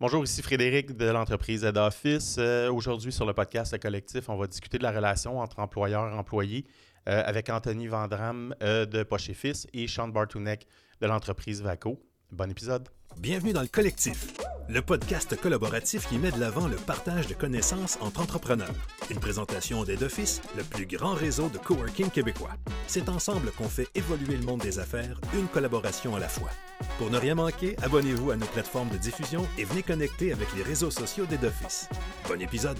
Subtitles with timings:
[0.00, 2.36] Bonjour, ici Frédéric de l'entreprise Head Office.
[2.38, 6.08] Euh, Aujourd'hui, sur le podcast Le Collectif, on va discuter de la relation entre employeur
[6.10, 6.64] et employé
[7.06, 10.66] euh, avec Anthony Vandram euh, de Poche et Fils et Sean Bartunek
[11.02, 12.00] de l'entreprise Vaco.
[12.32, 12.88] Bon épisode.
[13.18, 14.34] Bienvenue dans le Collectif,
[14.68, 18.72] le podcast collaboratif qui met de l'avant le partage de connaissances entre entrepreneurs.
[19.10, 22.52] Une présentation d'Head Office, le plus grand réseau de coworking québécois.
[22.86, 26.50] C'est ensemble qu'on fait évoluer le monde des affaires, une collaboration à la fois.
[26.98, 30.62] Pour ne rien manquer, abonnez-vous à nos plateformes de diffusion et venez connecter avec les
[30.62, 31.88] réseaux sociaux d'Head Office.
[32.28, 32.78] Bon épisode.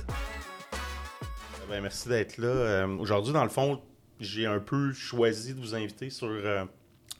[1.69, 2.49] Ben, merci d'être là.
[2.49, 3.83] Euh, Aujourd'hui, dans le fond,
[4.21, 6.65] j'ai un peu choisi de vous inviter sur, euh,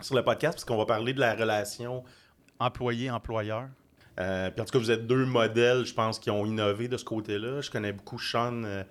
[0.01, 2.05] sur le podcast parce qu'on va parler de la relation
[2.61, 3.69] employé-employeur.
[4.19, 6.97] Euh, puis en tout cas, vous êtes deux modèles, je pense, qui ont innové de
[6.97, 7.61] ce côté-là.
[7.63, 8.83] Je connais beaucoup Sean euh,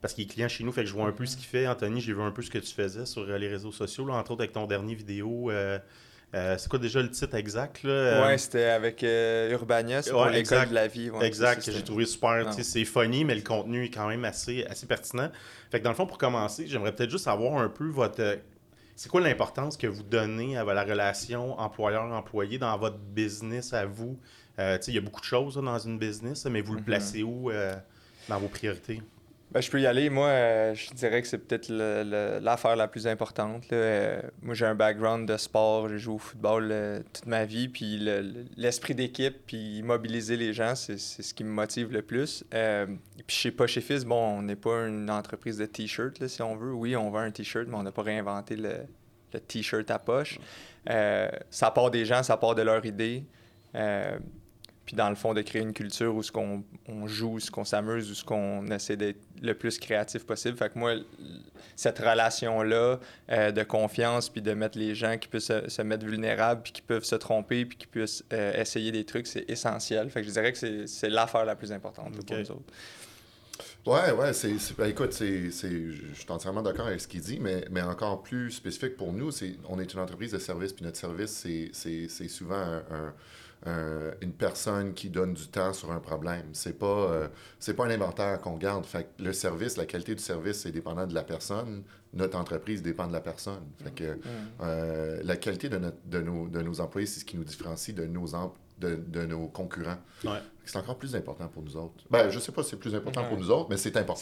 [0.00, 1.66] parce qu'il est client chez nous, fait que je vois un peu ce qu'il fait.
[1.66, 4.14] Anthony, j'ai vu un peu ce que tu faisais sur euh, les réseaux sociaux, là,
[4.14, 5.50] entre autres avec ton dernier vidéo.
[5.50, 5.78] euh,
[6.34, 7.82] euh, c'est quoi déjà le titre exact?
[7.84, 7.90] Là?
[7.90, 10.68] Euh, Ouais, c'était avec euh, Urbania, c'est pour ouais, l'école exact.
[10.68, 11.10] de la vie.
[11.10, 12.52] ouais, exact, que j'ai trouvé super.
[12.52, 15.30] Sais, C'est funny, mais le contenu est quand même assez, assez pertinent.
[15.70, 18.38] Fait que dans le fond, pour commencer, j'aimerais peut-être juste savoir un peu votre.
[19.00, 24.18] C'est quoi l'importance que vous donnez à la relation employeur-employé dans votre business à vous?
[24.58, 26.72] Euh, tu sais, il y a beaucoup de choses là, dans une business, mais vous
[26.72, 26.84] le Mhm.
[26.84, 27.76] placez où euh,
[28.26, 29.00] dans vos priorités?
[29.50, 30.10] Ben, je peux y aller.
[30.10, 31.70] Moi, euh, je dirais que c'est peut-être
[32.42, 33.70] l'affaire la plus importante.
[33.70, 33.76] là.
[33.78, 35.88] Euh, moi, j'ai un background de sport.
[35.88, 37.68] J'ai joué au football euh, toute ma vie.
[37.68, 42.02] Puis le- le- l'esprit d'équipe, puis mobiliser les gens, c'est ce qui me motive le
[42.02, 42.44] plus.
[42.50, 46.54] Puis chez Poche et Fils, bon, on n'est pas une entreprise de t-shirt, si on
[46.54, 46.74] veut.
[46.74, 48.72] Oui, on vend un t-shirt, mais on n'a pas réinventé le,
[49.32, 50.38] le t-shirt à poche.
[50.86, 53.24] Ça part des gens, ça part de leur idée.
[54.88, 57.50] Puis dans le fond, de créer une culture où ce qu'on on joue, où ce
[57.50, 60.56] qu'on s'amuse, où ce qu'on essaie d'être le plus créatif possible.
[60.56, 60.94] Fait que moi,
[61.76, 62.98] cette relation-là
[63.30, 66.72] euh, de confiance, puis de mettre les gens qui peuvent se, se mettre vulnérables, puis
[66.72, 70.08] qui peuvent se tromper, puis qui puissent euh, essayer des trucs, c'est essentiel.
[70.08, 72.72] Fait que je dirais que c'est- c'est l'affaire la plus importante là, pour nous autres.
[73.84, 77.20] Ouais, ouais, c'est, c'est- ben, écoute, c'est, c'est- je suis entièrement d'accord avec ce qu'il
[77.20, 80.72] dit, mais, mais encore plus spécifique pour nous, c'est, on est une entreprise de service,
[80.72, 83.14] puis notre service, c'est, c'est, c'est souvent un- un-
[83.66, 86.46] un- une personne qui donne du temps sur un problème.
[86.52, 88.84] C'est pas, euh, c'est pas un inventaire qu'on garde.
[88.86, 91.82] Fait que le service, la qualité du service, c'est dépendant de la personne.
[92.14, 93.64] Notre entreprise dépend de la personne.
[93.82, 94.18] Fait que
[94.62, 97.94] euh, la qualité de, notre- de, nos, de nos employés, c'est ce qui nous différencie
[97.94, 99.98] de nos, em- de, de nos concurrents.
[100.24, 100.38] Ouais.
[100.64, 101.94] C'est encore plus important pour nous autres.
[102.10, 104.20] Ben, je sais pas si c'est plus important pour nous autres, mais c'est important.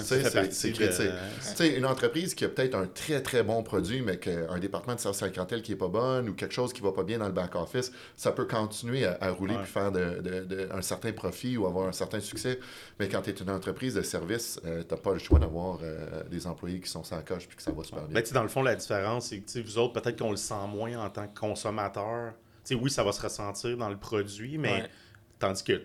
[0.00, 1.76] C'est- critique.
[1.76, 5.22] Une entreprise qui a peut-être un très, très bon produit, mais qu'un département de service
[5.22, 7.26] à la clientèle qui est pas bon ou quelque chose qui va pas bien dans
[7.26, 9.62] le back-office, ça peut continuer à, à rouler Ouais.
[9.64, 12.58] puis faire de, de- de- un certain profit ou avoir un certain succès.
[12.98, 16.22] Mais quand tu es une entreprise de service, tu n'as pas le choix d'avoir euh,
[16.30, 18.14] des employés qui sont sans coche puis que ça va super bien.
[18.22, 20.36] Ben, dans le fond, la différence, c'est que tu sais, vous autres, peut-être qu'on le
[20.38, 22.32] sent moins en tant que consommateur.
[22.64, 24.90] Tu sais, oui, ça va se ressentir dans le produit, mais Ouais.
[25.38, 25.82] tandis que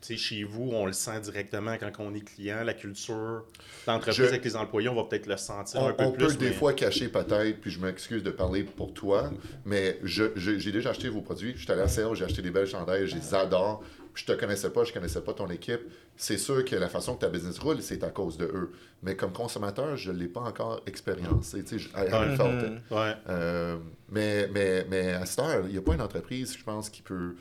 [0.00, 3.44] tu sais, chez vous, on le sent directement quand on est client, la culture
[3.84, 6.26] d'entreprise Je- avec les employés, on va peut-être le sentir On, un peu on plus.
[6.28, 9.32] peut des mais- fois cacher peut-être, puis je m'excuse de parler pour toi,
[9.64, 11.52] mais je- je- j'ai déjà acheté vos produits.
[11.56, 13.82] Je suis allé à Serre, j'ai acheté des belles chandails, je les adore.
[14.18, 15.80] Je te connaissais pas, je connaissais pas ton équipe.
[16.16, 18.72] C'est sûr que la façon que ta business roule, c'est à cause de eux.
[19.04, 21.62] Mais comme consommateur, je l'ai pas encore expériencé.
[21.62, 21.92] Tu sais, it.
[22.90, 23.14] Ouais.
[23.28, 23.78] Euh,
[24.10, 27.00] mais, mais, mais à cette heure, il n'y a pas une entreprise, je pense, qui
[27.02, 27.36] peut,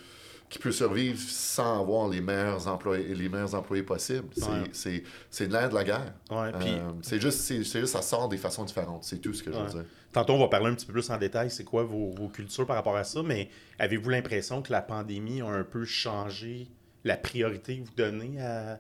[0.52, 4.28] qui peut survivre sans avoir les meilleurs employés, les meilleurs employés possibles.
[4.38, 4.64] C'est, Ouais.
[4.72, 6.14] c'est, c'est de l'air de la guerre.
[6.30, 9.04] Ouais, Euh, c'est, juste, juste, ça sort des façons différentes.
[9.04, 9.64] C'est tout ce que je Ouais.
[9.64, 9.86] veux dire.
[10.14, 12.66] Tantôt, on va parler un petit peu plus en détail, c'est quoi vos, vos cultures
[12.66, 16.68] par rapport à ça, mais avez-vous l'impression que la pandémie a un peu changé
[17.04, 18.80] la priorité que vous donnez à,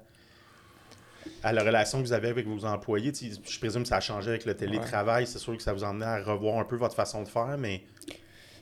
[1.43, 3.11] à la relation que vous avez avec vos employés?
[3.13, 5.89] Je présume que ça a changé avec le télétravail, c'est sûr que ça vous a
[5.89, 7.83] amené à revoir un peu votre façon de faire, mais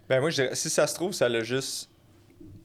[0.09, 1.89] Ben moi, je dirais, si ça se trouve, ça l'a juste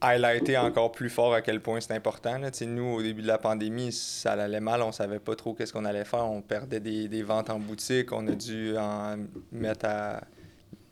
[0.01, 2.37] highlighté encore plus fort à quel point c'est important.
[2.39, 2.49] Là.
[2.65, 5.85] Nous, au début de la pandémie, ça allait mal, on savait pas trop qu'est-ce qu'on
[5.85, 6.25] allait faire.
[6.25, 9.17] On perdait des, des ventes en boutique, on a dû en
[9.51, 10.21] mettre à,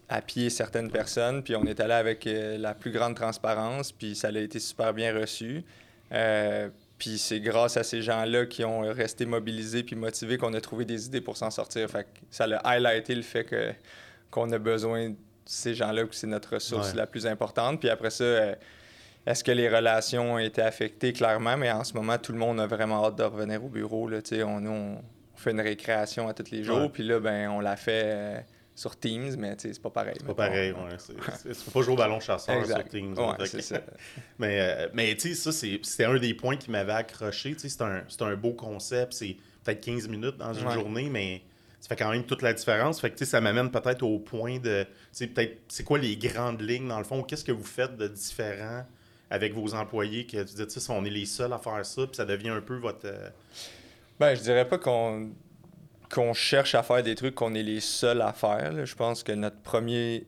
[0.10, 4.16] à pied certaines personnes, puis on est allé avec euh, la plus grande transparence, puis
[4.16, 5.64] ça a été super bien reçu.
[6.12, 10.60] Euh, puis c'est grâce à ces gens-là qui ont resté mobilisés puis motivés qu'on a
[10.62, 11.90] trouvé des idées pour s'en sortir.
[11.90, 13.72] Fait que ça a highlighté le fait que
[14.32, 16.98] qu'on a besoin de ces gens-là, que c'est notre ressource Ouais.
[16.98, 17.80] la plus importante.
[17.80, 18.56] Puis après ça, euh,
[19.30, 21.14] est-ce que les relations ont été affectées?
[21.14, 24.08] Clairement, mais en ce moment, tout le monde a vraiment hâte de revenir au bureau.
[24.08, 25.02] Là, on, nous, on,
[25.36, 28.40] fait une récréation à tous les jours, puis là, ben, on la fait euh,
[28.74, 30.16] sur Teams, mais c'est pas pareil.
[30.18, 30.72] c'est pas pareil.
[30.72, 33.14] Ouais, c'est, pas jouer au ballon chasseur sur Teams.
[33.16, 33.82] Ouais, ça.
[34.40, 37.56] Mais, euh, mais tu sais, ça, c'était un des points qui m'avait accroché.
[37.56, 39.14] C'est un, un beau concept.
[39.14, 40.74] C'est peut-être 15 minutes dans une Ouais.
[40.74, 41.44] journée, mais
[41.80, 43.00] ça fait quand même toute la différence.
[43.00, 46.62] Fait que, ça m'amène peut-être au point de, tu sais, peut-être, c'est quoi les grandes
[46.62, 47.22] lignes, dans le fond?
[47.22, 48.86] Qu'est-ce que vous faites de différent
[49.30, 52.26] avec vos employés que tu dis, on est les seuls à faire ça, puis ça
[52.26, 53.06] devient un peu votre.
[53.06, 53.30] Euh,
[54.20, 55.32] ben, je dirais pas qu'on
[56.14, 58.84] qu'on cherche à faire des trucs qu'on est les seuls à faire.
[58.84, 60.26] Je pense que notre premier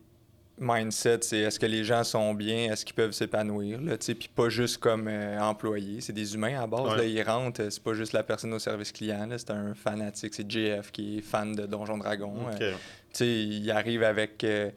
[0.62, 4.78] mindset, c'est est-ce que les gens sont bien, est-ce qu'ils peuvent s'épanouir, puis pas juste
[4.78, 6.02] comme euh, employés.
[6.02, 6.96] C'est des humains à base.
[6.96, 10.50] Là, ils rentrent, c'est pas juste la personne au service client, c'est un fanatique, c'est
[10.50, 12.36] JF qui est fan de Donjon Dragon.
[12.62, 12.74] Euh,
[13.20, 14.70] il arrive avec euh,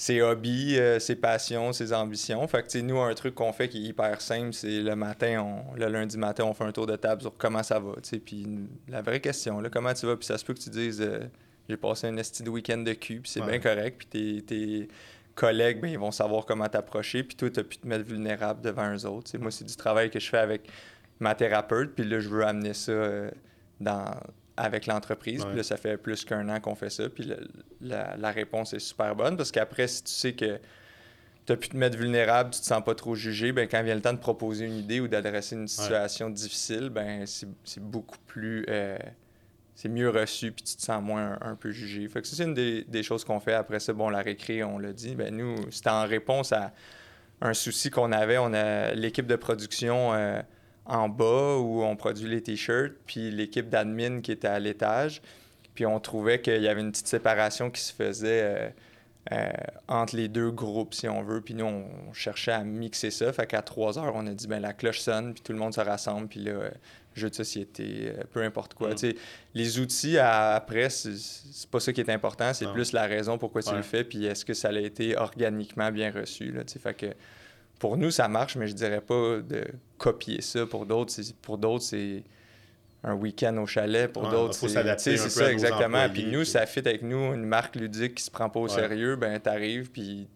[0.00, 2.46] ses hobbies, ses passions, ses ambitions.
[2.48, 5.76] Fait que nous, un truc qu'on fait qui est hyper simple, c'est le matin, on,
[5.76, 7.92] le lundi matin, on fait un tour de table sur comment ça va.
[8.24, 8.46] Puis
[8.88, 11.06] la vraie question, là, comment tu vas, puis ça se peut que tu dises
[11.70, 14.88] j'ai passé un esti de week-end de cul, puis c'est bien correct, puis tes,
[15.36, 18.60] collègues, ben, ils vont savoir comment t'approcher, puis toi, tu as pu te mettre vulnérable
[18.60, 19.38] devant eux autres.
[19.38, 20.68] moi, c'est du travail que je fais avec
[21.18, 23.30] ma thérapeute, puis là, je veux amener ça euh,
[23.80, 24.04] dans,
[24.56, 25.44] avec l'entreprise.
[25.44, 27.32] Puis là, ça fait plus qu'un an qu'on fait ça, puis
[27.80, 30.58] la, réponse est super bonne, parce qu'après, si tu sais que
[31.46, 33.94] tu as pu te mettre vulnérable, tu te sens pas trop jugé, ben quand vient
[33.94, 38.64] le temps de proposer une idée ou d'adresser une situation difficile, ben c'est beaucoup plus...
[38.68, 38.98] Euh,
[39.74, 42.06] c'est mieux reçu, puis tu te sens moins un, peu jugé.
[42.06, 43.54] Fait que c'est une des, choses qu'on fait.
[43.54, 46.74] Après ça, bon, la récré, on l'a dit, ben nous, c'était en réponse à
[47.40, 48.36] un souci qu'on avait.
[48.36, 50.42] On a l'équipe de production euh,
[50.90, 55.22] en bas où on produit les t-shirts, puis l'équipe d'admin qui était à l'étage.
[55.74, 58.68] Puis on trouvait qu'il y avait une petite séparation qui se faisait euh,
[59.32, 59.48] euh,
[59.88, 61.40] entre les deux groupes, si on veut.
[61.40, 63.32] Puis nous, on cherchait à mixer ça.
[63.32, 65.74] Fait qu'à 3 heures, on a dit, ben la cloche sonne, puis tout le monde
[65.74, 66.70] se rassemble, puis là
[67.14, 68.90] jeu de société, euh, peu importe quoi.
[68.90, 69.12] Mm.
[69.54, 73.74] Les outils, après, c'est pas ça qui est important, c'est plus la raison pourquoi tu
[73.74, 76.52] le fais, puis est-ce que ça a été organiquement bien reçu.
[76.52, 77.06] Là, fait que
[77.80, 79.64] pour nous, ça marche, mais je dirais pas de
[79.98, 80.66] copier ça.
[80.66, 82.22] Pour d'autres, pour d'autres, c'est
[83.02, 84.12] un week-end au chalet.
[84.12, 86.08] Pour d'autres, c'est ça, exactement.
[86.10, 89.16] Puis nous, ça fit avec nous, une marque ludique qui se prend pas au sérieux,
[89.16, 90.28] ben t'arrives, puis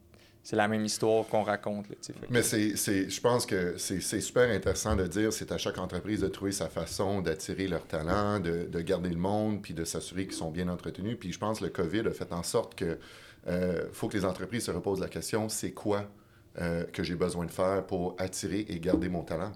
[0.43, 1.87] c'est la même histoire qu'on raconte.
[2.31, 6.29] Mais c'est, je pense que c'est, super intéressant de dire c'est à chaque entreprise de
[6.29, 10.50] trouver sa façon d'attirer leur talent, de, garder le monde, puis de s'assurer qu'ils sont
[10.50, 11.19] bien entretenus.
[11.20, 12.99] Puis je pense que le COVID a fait en sorte que
[13.49, 16.08] euh, faut que les entreprises se reposent la question c'est quoi
[16.61, 19.53] euh, que j'ai besoin de faire pour attirer et garder mon talent.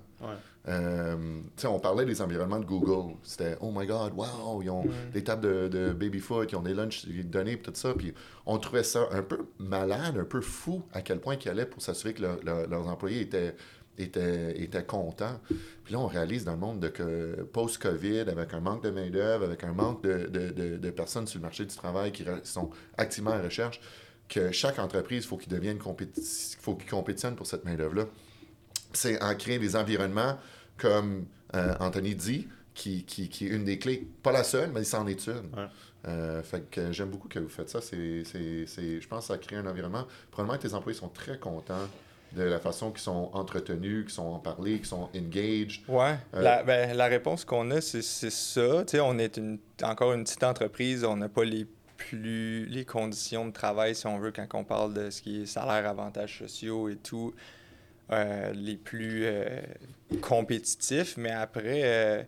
[0.68, 3.14] Euh, on parlait des environnements de Google.
[3.22, 6.74] C'était Oh my God, wow, ils ont des tables de, de baby-foot, ils ont des
[6.74, 7.94] lunchs donnés, tout ça.
[7.94, 8.12] Puis
[8.46, 11.80] on trouvait ça un peu malade, un peu fou à quel point ils allaient pour
[11.80, 13.54] s'assurer que leurs employés étaient,
[13.96, 15.40] étaient, étaient contents.
[15.84, 19.44] Puis là, on réalise dans le monde de que post-COVID, avec un manque de main-d'œuvre,
[19.44, 23.30] avec un manque de, de, de, personnes sur le marché du travail qui sont activement
[23.30, 23.80] en recherche,
[24.28, 25.78] que chaque entreprise, faut qu'il devienne
[26.60, 28.04] faut qu'il compétitionne pour cette main-d'œuvre-là.
[28.92, 30.38] C'est en créant des environnements
[30.76, 34.06] comme euh, Anthony dit, qui, qui, qui, est une des clés.
[34.22, 35.50] Pas la seule, mais c'en est une.
[36.06, 37.80] Euh, fait que j'aime beaucoup que vous faites ça.
[37.80, 40.06] C'est, je pense que ça crée un environnement.
[40.30, 41.88] Probablement que tes employés sont très contents
[42.32, 45.82] de la façon qu'ils sont entretenus, qu'ils sont en parlé, qu'ils sont engaged.
[45.88, 46.16] Ouais.
[46.34, 48.84] Euh, la, ben, la, réponse qu'on a, c'est, ça.
[48.86, 51.04] sais on est une, encore une petite entreprise.
[51.04, 51.66] On n'a pas les
[51.98, 55.46] plus les conditions de travail, si on veut, quand on parle de ce qui est
[55.46, 57.34] salaire, avantages sociaux et tout,
[58.10, 59.60] euh, les plus euh,
[60.22, 61.18] compétitifs.
[61.18, 62.22] Mais après, euh,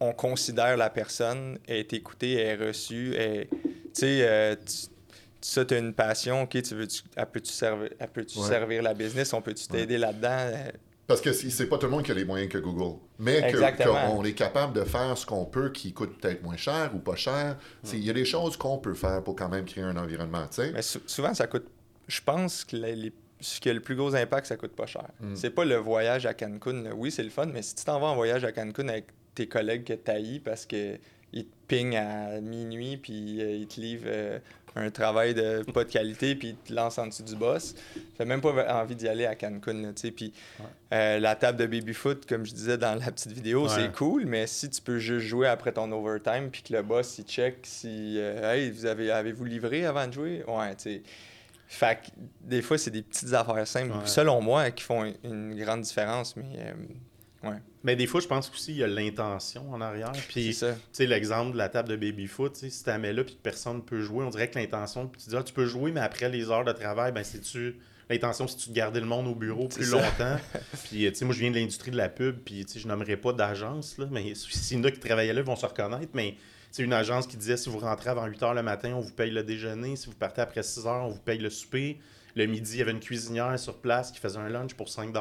[0.00, 3.14] on considère la personne est écoutée, est reçue.
[3.52, 3.58] Tu
[3.92, 4.56] sais,
[5.42, 7.02] ça, tu as une passion, OK, tu veux, tu,
[7.32, 10.70] peux-tu servir, peut servir la business, on peut-tu t'aider là-dedans?
[11.06, 12.98] Parce que c'est pas tout le monde qui a les moyens que Google.
[13.18, 16.98] Mais qu'on est capable de faire ce qu'on peut qui coûte peut-être moins cher ou
[16.98, 17.56] pas cher.
[17.92, 20.46] Il y a des choses qu'on peut faire pour quand même créer un environnement.
[20.58, 21.66] Mais souvent, ça coûte.
[22.08, 22.76] Je pense que
[23.40, 25.08] ce qui a le plus gros impact, ça coûte pas cher.
[25.20, 25.34] Mm.
[25.34, 26.92] C'est pas le voyage à Cancun.
[26.94, 29.48] Oui, c'est le fun, mais si tu t'en vas en voyage à Cancun avec tes
[29.48, 30.98] collègues que tu parce que
[31.32, 34.38] ils te pingent à minuit puis euh, ils te livrent euh,
[34.76, 37.74] un travail de pas de qualité, puis tu te lances en dessous du boss.
[38.18, 40.10] J'ai même pas envie d'y aller à Cancun, tu sais.
[40.10, 40.32] Puis
[40.92, 44.46] euh, la table de baby-foot, comme je disais dans la petite vidéo, c'est cool, mais
[44.46, 48.16] si tu peux juste jouer après ton overtime, puis que le boss, il check si,
[48.18, 50.44] euh, hey, vous avez, avez-vous livré avant de jouer?
[50.46, 51.02] Ouais, tu sais.
[51.66, 52.10] Fait que
[52.42, 56.58] des fois, c'est des petites affaires simples, selon moi, qui font une grande différence, mais
[56.58, 56.72] euh,
[57.84, 60.12] mais des fois, je pense aussi qu'il y a l'intention en arrière.
[60.28, 63.34] Puis, tu sais, l'exemple de la table de baby-foot, si tu la mets là puis
[63.34, 65.90] que personne ne peut jouer, on dirait que l'intention, tu dis, ah, tu peux jouer,
[65.90, 67.76] mais après les heures de travail, ben, c'est-tu.
[68.08, 70.36] L'intention, c'est de garder le monde au bureau plus longtemps?
[70.84, 72.86] puis, tu sais, moi, je viens de l'industrie de la pub, puis, tu sais, je
[72.86, 75.66] n'aimerais pas d'agence, là, mais s'il y en a qui travaillaient là, ils vont se
[75.66, 76.36] reconnaître, mais
[76.70, 79.12] c'est une agence qui disait si vous rentrez avant 8 h le matin, on vous
[79.12, 79.94] paye le déjeuner.
[79.94, 81.98] Si vous partez après 6 h, on vous paye le souper.
[82.34, 85.12] Le midi, il y avait une cuisinière sur place qui faisait un lunch pour 5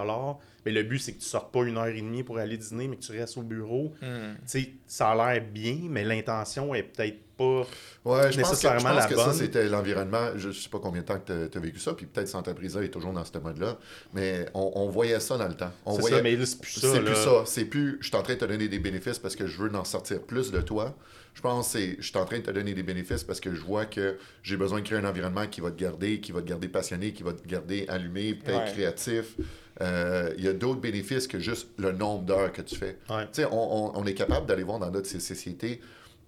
[0.66, 2.88] mais le but, c'est que tu sortes pas une heure et demie pour aller dîner,
[2.88, 3.94] mais que tu restes au bureau.
[4.02, 4.36] Hmm.
[4.46, 7.62] Tu sais, ça a l'air bien, mais l'intention est peut-être pas.
[7.64, 7.66] Ouais,
[8.06, 10.30] je pense que, je nécessairement pense la que ça, c'était l'environnement.
[10.36, 12.36] Je ne sais pas combien de temps que tu as, vécu ça, puis peut-être cette
[12.36, 13.78] entreprise-là est toujours dans ce mode-là,
[14.14, 15.72] mais on, on voyait ça dans le temps.
[15.86, 16.18] On C'est voyait...
[16.18, 16.94] ça, mais là, c'est plus ça.
[16.94, 17.44] C'est plus ça.
[17.46, 19.76] C'est plus je suis en train de te donner des bénéfices parce que je veux
[19.76, 20.96] en sortir plus de toi.
[21.34, 23.62] Je pense que je suis en train de te donner des bénéfices parce que je
[23.62, 26.48] vois que j'ai besoin de créer un environnement qui va te garder, qui va te
[26.48, 28.72] garder passionné, qui va te garder allumé, peut-être Ouais.
[28.74, 29.36] créatif.
[29.82, 32.98] Euh, Il y a d'autres bénéfices que juste le nombre d'heures que tu fais.
[33.10, 33.24] Ouais.
[33.28, 33.52] Tu sais, on,
[33.88, 35.80] on- on est capable d'aller voir dans d'autres so- sociétés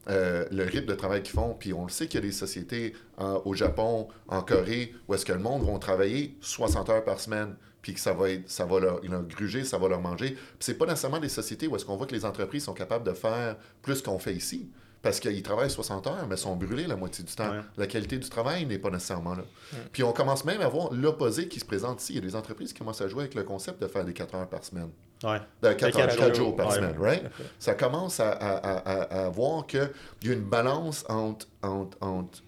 [0.09, 1.55] euh, le rythme de travail qu'ils font.
[1.57, 5.13] Puis on le sait qu'il y a des sociétés en- au Japon, en Corée, où
[5.13, 7.55] est-ce que le monde vont travailler 60 heures par semaine.
[7.81, 10.31] Puis que ça va, être, ça va leur, leur gruger, ça va leur manger.
[10.31, 13.05] Puis c'est pas nécessairement des sociétés où est-ce qu'on voit que les entreprises sont capables
[13.05, 14.69] de faire plus qu'on fait ici.
[15.03, 17.51] Parce qu'ils travaillent 60 heures, mais sont brûlés la moitié du temps.
[17.51, 17.59] Ouais.
[17.77, 19.43] La qualité du travail n'est pas nécessairement là.
[19.91, 22.13] Puis on commence même à voir l'opposé qui se présente ici.
[22.13, 24.13] Il y a des entreprises qui commencent à jouer avec le concept de faire des
[24.13, 24.89] 4 heures par semaine.
[25.23, 25.39] Ouais.
[25.61, 26.55] De 4, quatre heures, quatre jours.
[26.55, 27.23] par semaine, right?
[27.59, 29.89] Ça commence à, à, à, à- à voir qu'il
[30.23, 32.41] y a une balance entre, entre, entre,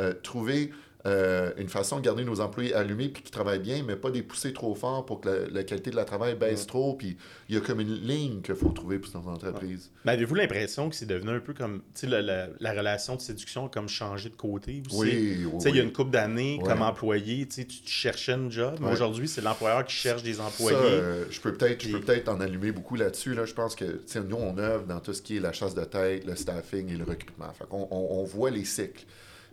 [0.00, 0.72] euh, trouver
[1.06, 4.22] euh, une façon de garder nos employés allumés puis qui travaillent bien, mais pas les
[4.22, 6.94] pousser trop fort pour que la, la qualité de la travail baisse trop.
[6.94, 7.16] Puis
[7.48, 9.90] il y a comme une ligne qu'il faut trouver pour dans l'entreprise.
[10.04, 11.78] Mais avez-vous l'impression que c'est devenu un peu comme.
[11.94, 14.96] Tu sais, la, la- la relation de séduction a comme changé de côté aussi?
[14.98, 16.68] Oui, oui, il y a une couple d'années, Ouais.
[16.68, 18.92] comme employé, tu cherchais une job, mais Ouais.
[18.92, 20.76] aujourd'hui, c'est l'employeur qui cherche des employés.
[20.76, 23.34] Ça, euh, je peux peut-être Puis- peut-être en allumer beaucoup là-dessus.
[23.34, 23.44] Là.
[23.46, 25.74] Je pense que tu sais, nous, on œuvre dans tout ce qui est la chasse
[25.74, 27.50] de tête, le staffing et le recrutement.
[27.52, 29.04] Fait on, on voit les cycles.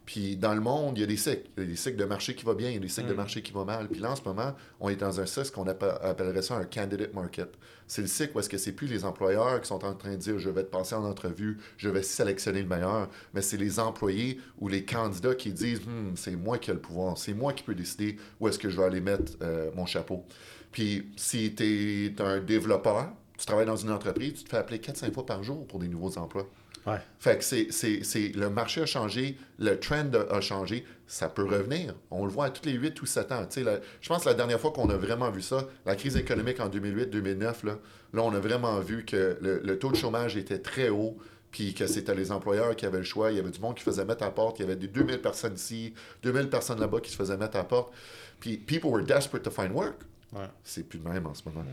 [0.08, 1.44] Puis dans le monde, il y a des cycles.
[1.58, 3.10] Il y a des cycles de marché qui vont bien, il y a des cycles
[3.10, 3.18] de Mm.
[3.18, 3.90] marché qui vont mal.
[3.90, 6.64] Puis là, en ce moment, on est dans un cycle qu'on appe- appellerait ça un
[6.64, 7.50] candidate market.
[7.88, 10.16] C'est le cycle où est-ce que c'est plus les employeurs qui sont en train de
[10.16, 13.80] dire je vais te passer en entrevue, je vais sélectionner le meilleur, mais c'est les
[13.82, 17.52] employés ou les candidats qui disent Hmm, c'est moi qui ai le pouvoir, c'est moi
[17.54, 20.24] qui peux décider où est-ce que je vais aller mettre euh, mon chapeau.
[20.72, 21.64] Puis si tu
[22.16, 25.44] es un développeur, tu travailles dans une entreprise, tu te fais appeler 4-5 fois par
[25.44, 26.48] jour pour des nouveaux emplois.
[26.86, 27.00] Ouais.
[27.20, 31.28] Fait que c'est, c'est, c'est- le marché a changé, le trend a, a changé, ça
[31.28, 31.94] peut revenir.
[32.12, 33.46] On le voit à tous les 8 ou 7 ans.
[33.58, 36.60] La- je pense que la dernière fois qu'on a vraiment vu ça, la crise économique
[36.62, 37.78] en 2008-2009, là,
[38.14, 41.18] là, on a vraiment vu que le, le taux de chômage était très haut,
[41.52, 43.32] puis que c'était les employeurs qui avaient le choix.
[43.32, 44.60] Il y avait du monde qui faisait mettre à la porte.
[44.60, 47.60] Il y avait des 2000 personnes ici, 2000 personnes là-bas qui se faisaient mettre à
[47.60, 47.94] la porte.
[48.40, 49.96] Puis people were desperate to find work.
[50.34, 50.48] Ouais.
[50.64, 51.64] C'est plus de même en ce moment.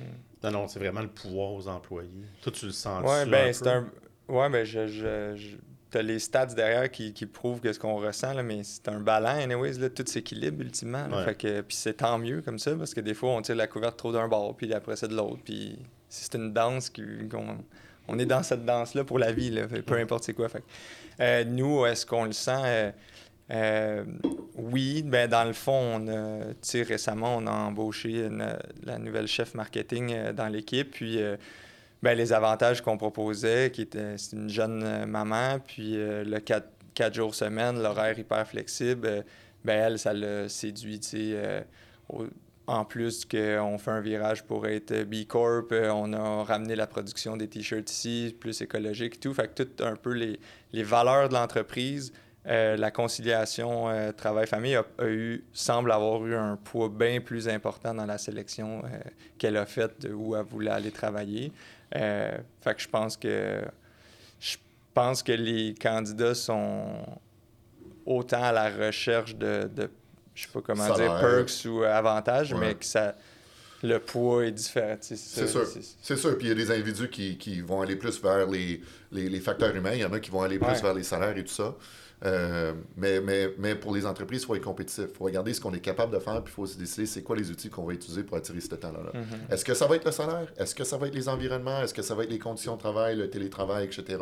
[0.42, 2.10] Non, non, c'est vraiment le pouvoir aux employés.
[2.42, 3.86] Toi, tu le sens Ouais, ben, c'est un.
[4.28, 4.86] Ouais, ben, je.
[4.86, 5.56] je, je...
[5.90, 8.98] T'as les stats derrière qui, qui prouvent que ce qu'on ressent, là, mais c'est un
[8.98, 11.06] ballon, anyways, là, tout s'équilibre ultimement.
[11.06, 11.18] là.
[11.18, 11.24] Ouais.
[11.24, 13.68] Fait que, puis c'est tant mieux comme ça, parce que des fois, on tire la
[13.68, 15.38] couverte trop d'un bord, puis après c'est de l'autre.
[15.44, 17.58] Puis c'est une danse qui- qu'on
[18.08, 20.48] on est dans cette danse-là pour la vie, là, peu importe c'est quoi.
[20.48, 20.64] Fait que,
[21.20, 22.50] euh, nous, est-ce qu'on le sent?
[22.64, 22.90] euh,
[23.50, 24.04] euh,
[24.56, 29.54] oui, ben dans le fond, on a, récemment, on a embauché une- la nouvelle chef
[29.54, 31.36] marketing euh, dans l'équipe, puis euh,
[32.02, 36.38] ben, les avantages qu'on proposait, qui était c'est une jeune euh, maman, puis euh, le
[36.40, 39.22] 4, jours semaine, l'horaire hyper flexible, euh,
[39.64, 41.60] ben elle, ça l'a séduit, euh,
[42.66, 46.86] en plus qu'on fait un virage pour être B Corp, euh, on a ramené la
[46.86, 49.34] production des t-shirts ici, plus écologique et tout.
[49.34, 50.38] Fait que tout un peu les,
[50.72, 52.12] les valeurs de l'entreprise,
[52.46, 57.48] euh, la conciliation euh, travail-famille a, a eu, semble avoir eu un poids bien plus
[57.48, 58.98] important dans la sélection euh,
[59.38, 61.52] qu'elle a faite de où elle voulait aller travailler.
[61.92, 63.62] Fait que je pense que
[64.40, 64.56] je
[64.92, 66.86] pense que les candidats sont
[68.04, 69.88] autant à la recherche de, de
[70.34, 72.58] je sais pas comment dire, perks ou avantages, Ouais.
[72.60, 73.14] mais que ça
[73.82, 74.96] le poids est différent.
[75.00, 75.66] C'est sûr.
[75.66, 76.36] c'est- C'est sûr.
[76.38, 78.80] Puis il y a des individus qui, qui vont aller plus vers les,
[79.12, 79.92] les, les facteurs humains.
[79.92, 80.80] Il y en a qui vont aller plus Ouais.
[80.80, 81.74] vers les salaires et tout ça.
[82.24, 85.04] Euh, mais, mais, mais pour les entreprises, il faut être compétitif.
[85.10, 87.22] Il faut regarder ce qu'on est capable de faire, puis il faut se décider c'est
[87.22, 89.12] quoi les outils qu'on va utiliser pour attirer ce talent-là.
[89.18, 89.26] Mhm.
[89.50, 90.50] Est-ce que ça va être le salaire?
[90.56, 91.82] Est-ce que ça va être les environnements?
[91.82, 94.18] Est-ce que ça va être les conditions de travail, le télétravail, etc.?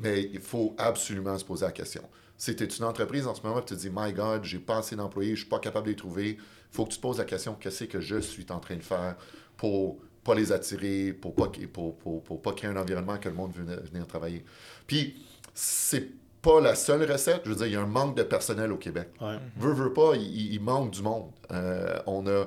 [0.00, 2.02] Mais il faut absolument se poser la question.
[2.36, 4.78] Si tu es une entreprise en ce moment tu te dis, My God, j'ai pas
[4.78, 6.38] assez d'employés, je suis pas capable de les trouver, il
[6.70, 9.16] faut que tu te poses la question, qu'est-ce que je suis en train de faire
[9.56, 13.28] pour pas les attirer, pour pas, qu'ils- pour, pour, pour pas créer un environnement que
[13.28, 14.44] le monde veut venir travailler?
[14.86, 16.08] Puis, c'est
[16.42, 17.42] pas la seule recette.
[17.44, 19.08] Je veux dire, il y a un manque de personnel au Québec.
[19.20, 19.38] Ouais.
[19.56, 21.30] Veux, veux pas, il, il manque du monde.
[21.50, 22.46] Euh, on a.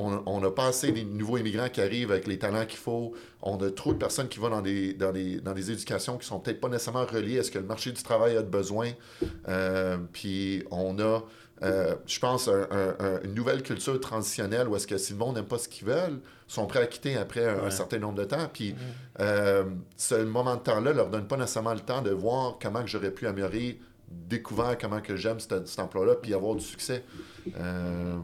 [0.00, 3.14] On pas assez des nouveaux immigrants qui arrivent avec les talents qu'il faut.
[3.42, 6.26] On a trop de personnes qui vont dans des, dans des, dans des éducations qui
[6.26, 8.90] sont peut-être pas nécessairement reliées à ce que le marché du travail a de besoin.
[9.48, 11.24] Euh, puis on a,
[11.62, 15.18] euh, je pense, un- un- un- une nouvelle culture transitionnelle où est-ce que si le
[15.18, 18.14] monde n'aime pas ce qu'ils veulent, ils sont prêts à quitter après un, certain nombre
[18.18, 18.48] de temps.
[18.52, 18.74] Puis
[19.20, 19.64] euh,
[19.96, 23.10] ce moment de temps-là leur donne pas nécessairement le temps de voir comment que j'aurais
[23.10, 23.78] pu améliorer
[24.10, 27.04] découvert comment que j'aime cet, cet emploi-là, puis avoir du succès.
[27.58, 28.16] Euh,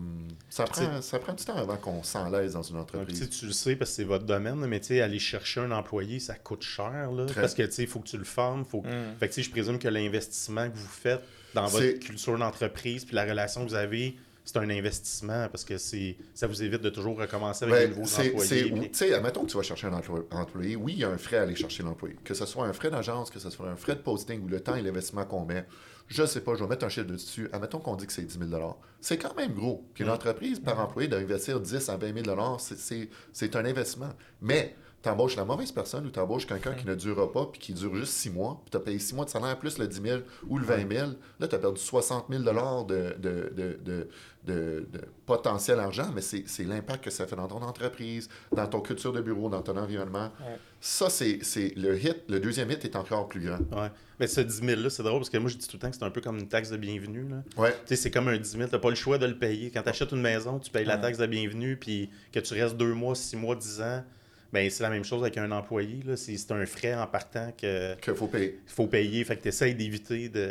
[0.49, 3.29] ça, prend, ça prend du temps avant qu'on s'en l'aise dans une entreprise.
[3.29, 6.21] tu le sais parce que c'est votre domaine, mais tu sais, aller chercher un employé,
[6.21, 7.11] ça coûte cher.
[7.13, 7.41] Là, Très.
[7.41, 8.65] parce que tu sais, il faut que tu le formes.
[8.65, 8.83] Faut...
[8.83, 9.17] Mm.
[9.19, 11.23] Fait que je présume que l'investissement que vous faites
[11.55, 15.79] dans votre culture d'entreprise puis la relation que vous avez, c'est un investissement parce que
[15.79, 18.91] c'est ça vous évite de toujours recommencer avec Ben, des nouveaux c'est- employés.
[18.91, 20.77] Tu sais, admettons que tu vas chercher un employé.
[20.77, 22.17] Oui, il y a un frais à aller chercher l'employé.
[22.25, 24.61] Que ce soit un frais d'agence, que ce soit un frais de posting ou le
[24.61, 25.65] temps et l'investissement qu'on met.
[26.09, 27.49] Je sais pas, je vais mettre un chiffre dessus.
[27.55, 29.83] Admettons qu'on dit que c'est 10 000 C'est quand même gros.
[29.95, 30.15] Puis une Mm.
[30.15, 34.11] entreprise par employé d'investir 10 à 20 000 c'est- c'est c'est un investissement.
[34.43, 37.61] Mais tu embauches la mauvaise personne ou tu embauches quelqu'un qui ne durera pas puis
[37.61, 39.87] qui dure juste 6 mois, puis tu as payé 6 mois de salaire plus le
[39.87, 41.11] 10 000 ou le 20 000.
[41.39, 44.09] Là, tu as perdu 60 000 de, de, de, de,
[44.47, 48.67] de- de potentiel argent, mais c'est c'est l'impact que ça fait dans ton entreprise, dans
[48.67, 50.31] ton culture de bureau, dans ton environnement.
[50.41, 50.59] Ouais.
[50.81, 52.25] Ça, c'est c'est- le hit.
[52.29, 53.59] Le deuxième hit est encore plus grand.
[53.79, 53.91] Ouais.
[54.21, 55.91] Mais ce 10 000 là, c'est drôle parce que moi je dis tout le temps
[55.91, 57.27] que c'est un peu comme une taxe de bienvenue.
[57.29, 57.43] Là.
[57.63, 57.73] Ouais.
[57.73, 59.71] Tu sais, c'est comme un 10 000, t'as pas le choix de le payer.
[59.71, 62.77] Quand tu achètes une maison, tu payes la taxe de bienvenue, puis que tu restes
[62.77, 64.05] deux mois, six mois, dix ans,
[64.55, 66.01] ben c'est la même chose avec un employé.
[66.07, 66.17] là.
[66.17, 68.61] C'est c'est un frais en partant qu'il Qu'il faut payer.
[68.67, 69.25] faut payer.
[69.25, 70.49] Fait que tu essaies d'éviter de,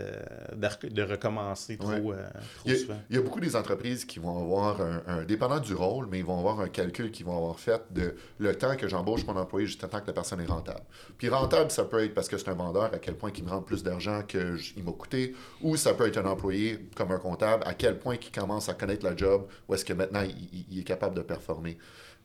[0.56, 2.16] de, rec- de recommencer trop, Ouais.
[2.18, 3.00] euh, trop Il a, souvent.
[3.10, 6.20] il y a beaucoup des entreprises qui vont avoir un, un- dépendant du rôle, mais
[6.20, 9.38] ils vont avoir un calcul qu'ils vont avoir fait de le temps que j'embauche mon
[9.38, 10.82] employé jusqu'à temps que la personne est rentable.
[11.18, 13.50] Puis rentable, ça peut être parce que c'est un vendeur, à quel point il me
[13.50, 17.64] rend plus d'argent qu'il m'a coûté, ou ça peut être un employé comme un comptable,
[17.66, 20.66] à quel point il commence à connaître la job, ou est-ce que maintenant il, il-
[20.72, 21.78] il est capable de performer.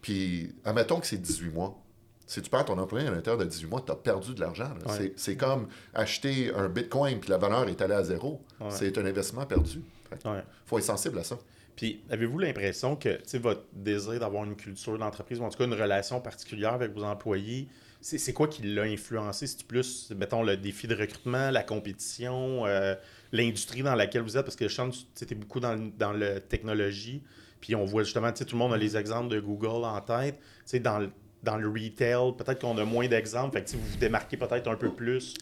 [0.03, 1.83] Puis, admettons que c'est 18 mois.
[2.27, 4.71] Si tu perds ton employé à l'intérieur de 18 mois, tu as perdu de l'argent.
[4.87, 4.93] Ouais.
[4.97, 8.43] C'est- C'est comme acheter un bitcoin puis la valeur est allée à zéro.
[8.61, 8.67] Ouais.
[8.71, 9.81] C'est un investissement perdu.
[10.25, 10.43] Il Ouais.
[10.67, 11.39] faut être sensible à ça.
[11.75, 15.75] Puis, avez-vous l'impression que votre désir d'avoir une culture d'entreprise, ou en tout cas une
[15.75, 17.69] relation particulière avec vos employés,
[18.01, 19.47] c'est c'est quoi qui l'a influencé?
[19.47, 22.95] C'est plus, mettons, le défi de recrutement, la compétition, euh,
[23.33, 24.45] l'industrie dans laquelle vous êtes?
[24.45, 27.23] Parce que que tu étais beaucoup dans, dans la technologie,
[27.61, 30.01] puis on voit justement, tu sais, tout le monde a les exemples de Google en
[30.01, 30.39] tête.
[30.39, 31.11] Tu sais, dans le,
[31.43, 34.77] dans le retail, peut-être qu'on a moins d'exemples, fait que vous vous démarquez peut-être un
[34.77, 35.35] peu plus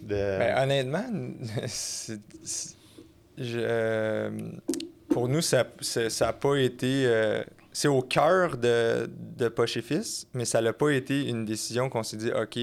[0.00, 0.14] de...
[0.14, 1.04] Ben, honnêtement,
[1.66, 2.20] c'est-
[3.38, 4.30] euh,
[5.08, 5.64] pour nous, ça
[6.20, 7.04] n'a pas été.
[7.06, 7.42] euh,
[7.72, 9.78] c'est au cœur de, de Poche
[10.32, 12.58] mais ça n'a pas été une décision qu'on s'est dit, OK,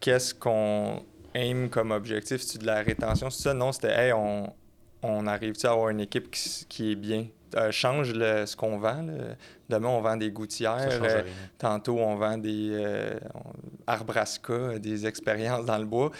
[0.00, 1.02] qu'est-ce qu'on
[1.34, 2.40] aime comme objectif?
[2.40, 3.28] C'est de la rétention?
[3.28, 3.54] C'est ça?
[3.54, 4.50] Non, c'était, hey, on,
[5.02, 7.26] on arrive-tu à avoir une équipe qui, qui est bien?
[7.56, 9.02] Euh, change le- ce qu'on vend.
[9.02, 9.12] là.
[9.68, 10.88] Demain, on vend des gouttières.
[11.02, 11.22] euh.
[11.58, 13.18] Tantôt, on vend des euh,
[13.86, 16.10] Arbrasca, des expériences dans le bois.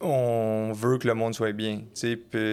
[0.00, 1.80] On veut que le monde soit bien.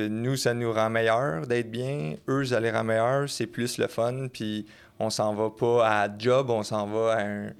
[0.09, 2.15] nous, ça nous rend meilleur d'être bien.
[2.27, 3.29] Eux, ça les rend meilleurs.
[3.29, 4.27] C'est plus le fun.
[4.33, 4.65] Puis
[4.99, 7.51] on s'en va pas à job, on s'en va à un-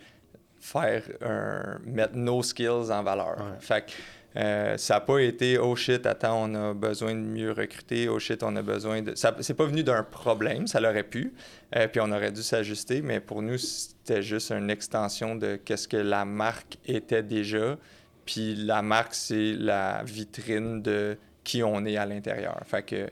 [0.60, 3.36] faire un- mettre nos skills en valeur.
[3.38, 3.58] Ouais.
[3.60, 3.92] Fait que
[4.38, 8.20] euh, ça n'a pas été oh shit, attends, on a besoin de mieux recruter, oh
[8.20, 9.16] shit, on a besoin de.
[9.16, 11.34] Ça c'est pas venu d'un problème, ça l'aurait pu,
[11.76, 15.88] euh, puis on aurait dû s'ajuster, mais pour nous, c'était juste une extension de qu'est-ce
[15.88, 17.78] que la marque était déjà.
[18.26, 22.60] Puis la marque, c'est la vitrine de qui on est à l'intérieur.
[22.66, 23.08] Fait que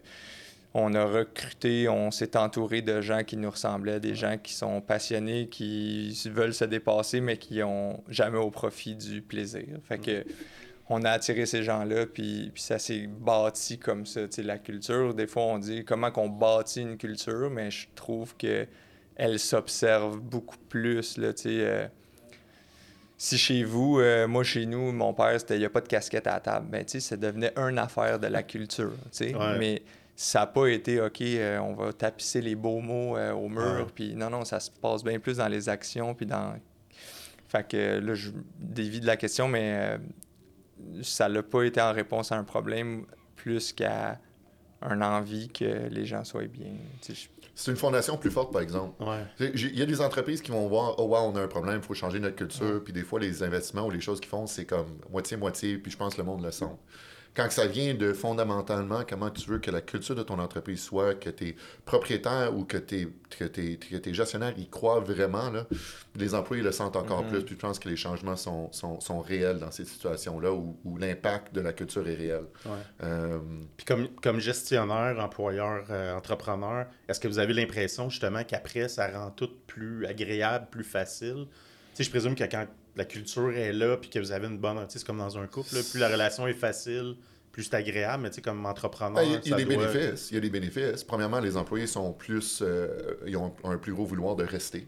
[0.74, 4.82] on a recruté, on s'est entouré de gens qui nous ressemblaient, des gens qui sont
[4.82, 9.68] passionnés, qui veulent se dépasser, mais qui ont jamais au profit du plaisir.
[9.88, 10.26] Fait que
[10.90, 14.28] on a attiré ces gens-là, puis, puis ça s'est bâti comme ça.
[14.28, 17.88] Tu sais, la culture, des fois, on dit comment qu'on bâtit une culture, mais je
[17.96, 18.68] trouve que
[19.16, 21.18] elle s'observe beaucoup plus.
[21.18, 21.88] Là, tu sais, euh,
[23.18, 25.88] si chez vous, euh, moi chez nous, mon père, c'était il n'y a pas de
[25.88, 28.94] casquette à la table, ben, tu sais, ça devenait une affaire de la culture.
[29.12, 29.36] tu sais.
[29.36, 29.58] Ouais.
[29.60, 29.82] Mais
[30.16, 33.88] ça n'a pas été OK, euh, on va tapisser les beaux mots au mur.
[33.96, 36.14] Puis non, non, ça se passe bien plus dans les actions.
[36.14, 36.56] Puis dans.
[37.48, 40.00] Fait que là, je dévie de la question, mais
[41.02, 44.20] ça n'a pas été en réponse à un problème plus qu'à
[44.82, 46.74] un envie que les gens soient bien.
[47.08, 47.14] Je-
[47.56, 49.02] C'est une fondation plus forte, par exemple.
[49.04, 49.26] Ouais.
[49.54, 51.84] Il y a des entreprises qui vont voir, oh wow, on a un problème, il
[51.84, 52.84] faut changer notre culture.
[52.84, 55.98] Puis des fois, les investissements ou les choses qu'ils font, c'est comme moitié-moitié, puis je
[55.98, 56.66] pense que le monde le sent.
[57.36, 61.16] Quand ça vient de fondamentalement comment tu veux que la culture de ton entreprise soit,
[61.16, 65.66] que tes propriétaires ou que tes, que tes, que tes gestionnaires y croient vraiment, là,
[66.16, 67.30] les employés le sentent encore Mhm.
[67.30, 67.42] plus.
[67.44, 70.98] Puis je pense que les changements sont, sont, sont réels dans ces situations-là où, où
[70.98, 72.44] l'impact de la culture est réel.
[72.66, 72.72] Ouais.
[73.04, 73.40] Euh,
[73.78, 79.08] Puis comme, comme gestionnaire, employeur, euh, entrepreneur, est-ce que vous avez l'impression justement qu'après, ça
[79.08, 81.48] rend tout plus agréable, plus facile?
[81.96, 84.58] Tu sais, je présume que quand la culture est là, puis que vous avez une
[84.60, 84.84] bonne...
[84.90, 87.16] C'est comme dans un couple, là, plus la relation est facile,
[87.52, 90.32] plus c'est agréable, mais tu sais, comme entrepreneur, Ben, Il y a, des doit- bénéfices.
[90.32, 91.04] Il y a des bénéfices.
[91.04, 94.88] Premièrement, les employés sont plus, euh, ils ont un plus gros vouloir de rester.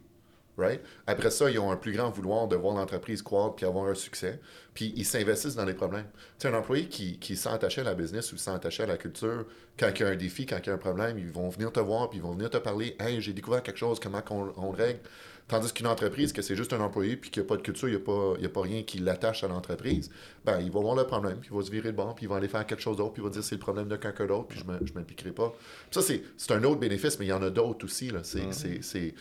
[0.58, 0.80] Right?
[1.06, 3.94] Après ça, ils ont un plus grand vouloir de voir l'entreprise croître puis avoir un
[3.94, 4.40] succès.
[4.74, 6.06] Puis ils s'investissent dans les problèmes.
[6.40, 8.86] Tu sais, un employé qui, qui s'est attaché à la business ou s'est attaché à
[8.86, 9.46] la culture,
[9.78, 11.72] quand il y a un défi, quand il y a un problème, ils vont venir
[11.72, 12.96] te voir puis ils vont venir te parler.
[13.00, 15.00] Hey, j'ai découvert quelque chose, comment on, on le règle.
[15.48, 17.88] Tandis qu'une entreprise, que c'est juste un employé, puis qu'il n'y a pas de culture,
[17.88, 20.10] il n'y a, pas, il y a pas rien qui l'attache à l'entreprise,
[20.44, 22.30] ben, il va voir le problème, puis il va se virer de bord, puis il
[22.30, 24.26] va aller faire quelque chose d'autre, puis il va dire c'est le problème de quelqu'un
[24.26, 25.54] d'autre, puis je ne m'impliquerai pas.
[25.92, 28.10] Puis ça, c'est un autre bénéfice, mais il y en a d'autres aussi.
[28.10, 28.22] Là.
[28.24, 29.14] C'est,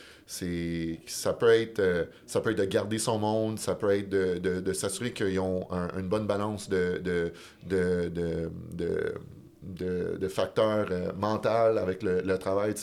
[1.06, 4.38] ça, peut être, euh, ça peut être de garder son monde, ça peut être de,
[4.38, 7.32] de, de s'assurer qu'ils ont une bonne balance de, de,
[9.64, 12.74] de de, facteurs euh, mentaux avec le, travail.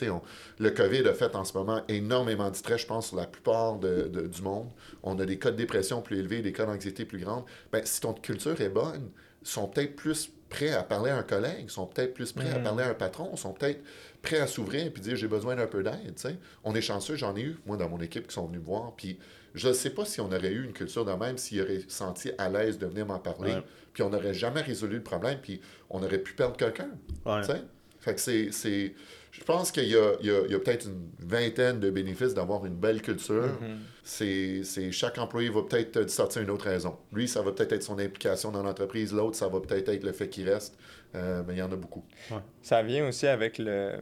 [0.60, 3.80] le COVID a fait en ce moment énormément de stress, je pense, sur la plupart
[3.80, 4.70] du monde.
[5.04, 7.46] On a des cas de dépression plus élevés, des cas d'anxiété plus grands.
[7.72, 9.10] Ben, si ton culture est bonne,
[9.42, 12.60] ils sont peut-être plus prêts à parler à un collègue, sont peut-être plus prêts à
[12.60, 12.64] mm.
[12.64, 13.82] parler à un patron, sont peut-être
[14.22, 16.20] prêts à s'ouvrir et dire j'ai besoin d'un peu d'aide.
[16.64, 18.94] On est chanceux, j'en ai eu, moi, dans mon équipe, qui sont venus me voir.
[18.96, 19.18] Puis
[19.54, 22.32] je ne sais pas si on aurait eu une culture de même, s'il aurait senti
[22.38, 23.56] à l'aise de venir m'en parler,
[23.94, 26.90] puis on n'aurait jamais résolu le problème, puis on aurait pu perdre quelqu'un.
[28.00, 28.94] Fait que c'est.
[29.32, 33.48] Je pense qu'il y a, peut-être une vingtaine de bénéfices d'avoir une belle culture.
[34.04, 34.64] Mm-hmm.
[34.64, 36.98] C'est Chaque employé va peut-être sortir une autre raison.
[37.14, 39.14] Lui, ça va peut-être être son implication dans l'entreprise.
[39.14, 40.78] L'autre, ça va peut-être être le fait qu'il reste.
[41.16, 42.04] Euh, mais il y en a beaucoup.
[42.62, 43.94] Ça vient aussi avec le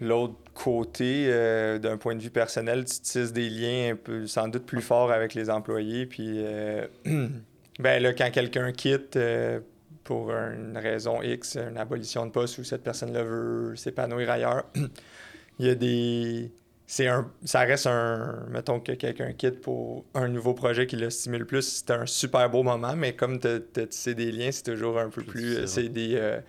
[0.00, 4.48] l'autre côté, euh, d'un point de vue personnel, tu tisses des liens un peu, sans
[4.48, 6.06] doute plus forts avec les employés.
[6.06, 6.86] Puis, euh,
[7.78, 9.60] ben là, quand quelqu'un quitte euh,
[10.04, 14.64] pour une raison X, une abolition de poste ou cette personne-là veut s'épanouir ailleurs,
[15.58, 16.52] il y a des.
[16.86, 18.44] C'est un, ça reste un.
[18.50, 21.62] Mettons que quelqu'un quitte pour un nouveau projet qui le stimule plus.
[21.62, 25.08] C'est un super beau moment, mais comme tu as tissé des liens, c'est toujours un
[25.08, 25.66] peu plus.
[25.66, 26.40] C'est des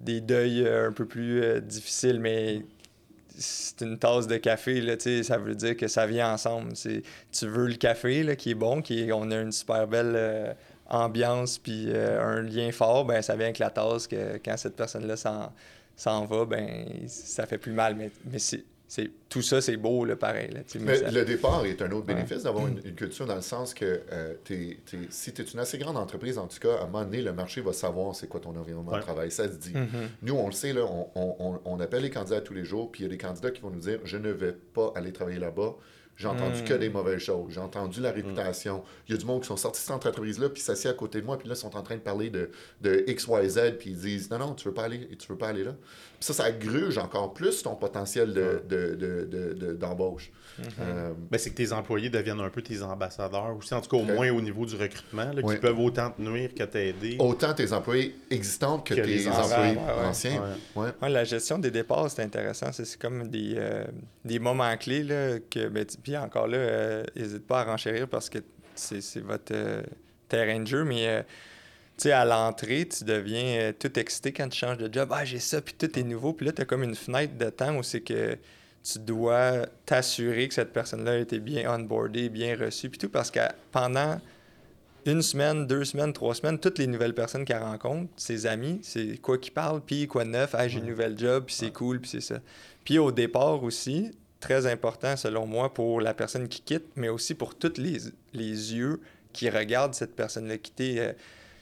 [0.00, 2.62] des deuils euh, un peu plus euh, difficiles, mais
[3.36, 6.72] c'est une tasse de café, là, ça veut dire que ça vient ensemble.
[6.74, 10.56] Tu veux le café là, qui est bon, qui on a une super belle
[10.88, 15.16] ambiance puis un lien fort, ben ça vient avec la tasse que quand cette personne-là
[15.16, 17.94] s'en va, ben ça fait plus mal.
[17.94, 18.64] Mais, mais c'est
[19.28, 20.50] tout ça, c'est beau, là, pareil.
[20.80, 24.34] mais le départ est un autre bénéfice d'avoir une, culture dans le sens que euh,
[25.10, 27.32] si tu es une assez grande entreprise, en tout cas, à un moment donné, le
[27.32, 29.30] marché va savoir c'est quoi ton environnement de travail.
[29.30, 29.72] Ça se dit.
[29.72, 30.08] Mm-hmm.
[30.22, 33.02] Nous, on le sait, là, on, on, on, appelle les candidats tous les jours, puis
[33.02, 35.38] il y a des candidats qui vont nous dire je ne vais pas aller travailler
[35.38, 35.76] là-bas
[36.18, 36.78] j'ai entendu que hmm.
[36.78, 37.52] des mauvaises choses.
[37.52, 38.82] J'ai entendu la réputation.
[39.08, 41.20] Il y a du monde qui sont sortis de cette entreprise-là, puis s'assied à côté
[41.20, 43.60] de moi, puis là, ils sont en train de parler de, de X, Y, Z,
[43.78, 45.76] puis ils disent Non, non, tu veux pas aller, tu veux pas aller là.
[46.20, 48.32] Ça, ça gruge encore plus ton potentiel
[49.78, 50.30] d'embauche.
[50.58, 53.80] De, de, euh, ben, c'est que tes employés deviennent un peu tes ambassadeurs aussi, en
[53.80, 57.16] tout cas au moins au niveau du recrutement, qui peuvent autant te nuire que t'aider.
[57.20, 60.42] Autant tes employés existants que, tes employés anciens.
[61.00, 62.72] la gestion des départs, c'est intéressant.
[62.72, 63.84] C'est comme des, euh,
[64.24, 65.68] des moments clés là, que.
[65.68, 68.38] Ben, puis encore là, n'hésite euh, pas à renchérir parce que
[68.74, 69.82] c'est votre euh,
[70.28, 71.22] terrain de jeu, mais euh,
[72.04, 75.08] sais, à l'entrée, tu deviens tout excité quand tu changes de job.
[75.12, 76.32] Ah, j'ai ça, puis tout est nouveau.
[76.32, 78.36] Puis là, tu as comme une fenêtre de temps où c'est que
[78.82, 83.30] tu dois t'assurer que cette personne-là a été bien onboardée, bien reçue, puis tout, parce
[83.30, 83.40] que
[83.72, 84.20] pendant
[85.06, 89.18] une semaine, deux semaines, trois semaines, toutes les nouvelles personnes qu'elle rencontre, ses amis, c'est
[89.18, 92.00] quoi qui parle, puis quoi de neuf, ah, j'ai une nouvelle job, puis c'est cool,
[92.00, 92.40] puis c'est ça.
[92.84, 97.34] Puis au départ aussi, très important selon moi pour la personne qui quitte, mais aussi
[97.34, 97.98] pour tous les,
[98.32, 99.00] les yeux
[99.32, 101.00] qui regardent cette personne-là quitter.
[101.00, 101.12] Euh,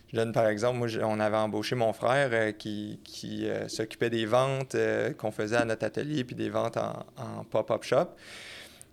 [0.09, 4.11] je donne par exemple, moi, on avait embauché mon frère euh, qui, qui euh, s'occupait
[4.11, 4.77] des ventes
[5.19, 8.15] qu'on faisait à notre atelier, puis des ventes en, pop-up shop.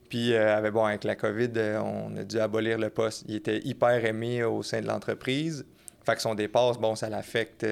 [0.09, 0.33] Puis
[0.71, 1.49] bon, avec la COVID,
[1.83, 3.25] on a dû abolir le poste.
[3.27, 5.65] Il était hyper aimé au sein de l'entreprise.
[6.05, 7.65] Fait que son départ, bon, ça l'affecte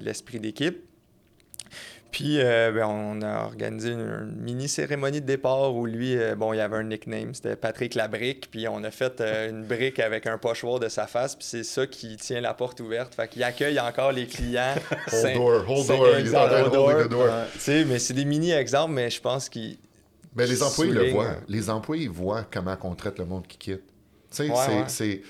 [0.00, 0.87] l'esprit d'équipe.
[2.10, 6.54] Puis, euh, ben, on a organisé une, mini cérémonie de départ où lui, euh, bon,
[6.54, 8.48] il y avait un nickname, c'était Patrick Labrique.
[8.50, 11.36] Puis, on a fait euh, une brique avec un pochoir de sa face.
[11.36, 13.14] Puis, c'est ça qui tient la porte ouverte.
[13.14, 14.74] Fait qu'il accueille encore les clients.
[15.12, 16.88] hold door, hold door.
[16.88, 17.28] hold door.
[17.62, 19.76] Tu mais c'est des mini-exemples, mais je pense qu'ils.
[20.34, 21.36] Mais les employés le voient.
[21.46, 23.82] Les employés voient comment on traite le monde qui quitte.
[24.34, 25.22] Tu sais, c'est.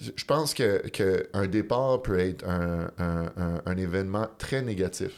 [0.00, 2.90] Je pense qu'un que départ peut être un,
[3.66, 5.10] un événement très négatif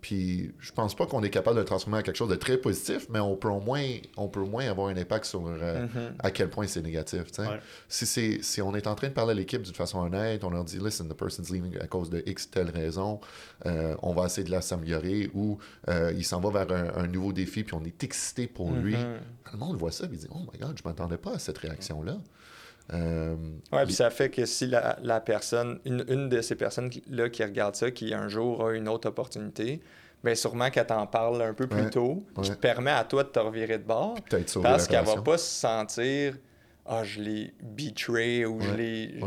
[0.00, 2.56] puis je pense pas qu'on est capable de le transformer en quelque chose de très
[2.56, 3.84] positif, mais on peut au moins,
[4.16, 6.12] on peut au moins avoir un impact sur euh, mm-hmm.
[6.18, 7.24] à quel point c'est négatif.
[7.88, 10.64] Si, si on est en train de parler à l'équipe d'une façon honnête, on leur
[10.64, 13.20] dit Listen, the person's leaving à cause de X telle raison,
[13.66, 17.32] euh, on va essayer de la s'améliorer ou euh, il s'en va vers un, nouveau
[17.32, 18.94] défi, puis on est excité pour lui.
[18.94, 19.52] Mm-hmm.
[19.52, 21.58] Le monde voit ça, et il dit Oh my god, je m'attendais pas à cette
[21.58, 22.18] réaction-là.
[22.92, 27.42] Oui, puis ça fait que si la, la personne, une, une, de ces personnes-là qui
[27.44, 29.80] regarde ça, qui un jour a une autre opportunité,
[30.24, 32.56] ben sûrement qu'elle t'en parle un peu plus Ouais, tôt, qui ouais.
[32.56, 34.16] te permet à toi de te revirer de bord.
[34.62, 36.34] Parce qu'elle va pas se sentir
[36.86, 39.20] Ah, je l'ai betray ou je l'ai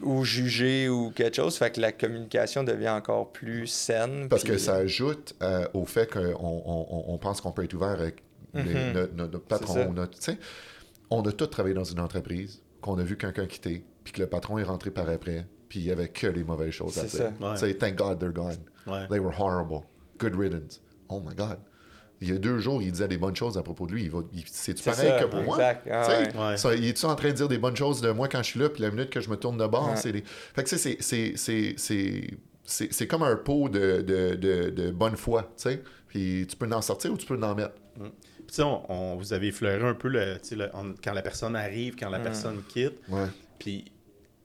[0.00, 1.56] ou jugé ou quelque chose.
[1.56, 4.28] Fait que la communication devient encore plus saine.
[4.28, 7.90] Parce puis- que ça ajoute euh, au fait qu'on on, pense qu'on peut être ouvert
[7.90, 8.22] avec
[8.54, 8.92] les- Mhm.
[8.92, 9.92] notre, notre- notre patron.
[9.92, 10.18] notre-
[11.10, 14.26] on a tous travaillé dans une entreprise, qu'on a vu quelqu'un quitter, puis que le
[14.26, 17.18] patron est rentré par après, puis il n'y avait que les mauvaises choses à C'est
[17.38, 17.56] dire.
[17.58, 18.58] sais, Thank God they're gone.
[18.86, 19.06] Ouais.
[19.08, 19.84] They were horrible.
[20.18, 20.82] Good riddance.
[21.08, 21.58] Oh my God.
[22.20, 24.04] Il y a deux jours, il disait des bonnes choses à propos de lui.
[24.32, 25.58] Il C'est pareil ça, que pour moi?
[25.60, 25.90] Ah Tu
[26.30, 26.56] sais, ouais.
[26.56, 28.60] Ça, il est-tu en train de dire des bonnes choses de moi quand je suis
[28.60, 29.96] là, puis la minute que je me tourne de bord, Ouais.
[29.96, 30.22] c'est des...
[30.22, 32.30] Fait que tu sais, c'est- c'est- c'est- c'est...
[32.64, 35.82] C'est c'est comme un pot de, de, de, de bonne foi, tu sais.
[36.06, 37.72] Puis tu peux en sortir ou tu peux en mettre.
[37.96, 38.04] Sais,
[38.60, 41.56] on, on- vous avez effleuré un peu le, tu sais, le- on- quand la personne
[41.56, 42.22] arrive, quand la Mm.
[42.22, 42.94] personne quitte.
[43.08, 43.26] Ouais.
[43.58, 43.90] Puis, tu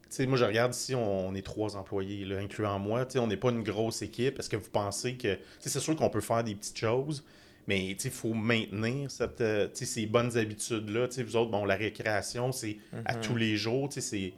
[0.10, 3.06] sais, moi, je regarde ici, on, on est trois employés, là, incluant moi.
[3.06, 4.40] Tu sais, on n'est pas une grosse équipe.
[4.40, 5.34] Est-ce que vous pensez que.
[5.36, 7.26] Tu sais, c'est sûr qu'on peut faire des petites choses,
[7.68, 11.08] mais tu sais, il faut maintenir cette, euh, tu sais, ces bonnes habitudes-là.
[11.10, 13.90] Tu sais, vous autres, bon, la récréation, c'est à tous les jours.
[13.90, 14.34] Tu sais, c'est.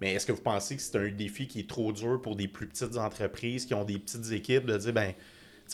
[0.00, 2.48] Mais est-ce que vous pensez que c'est un défi qui est trop dur pour des
[2.48, 5.12] plus petites entreprises qui ont des petites équipes de dire, ben,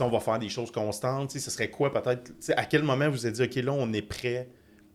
[0.02, 1.32] on va faire des choses constantes.
[1.32, 4.48] Ce serait quoi peut-être, à quel moment vous avez dit, OK, là, on est prêt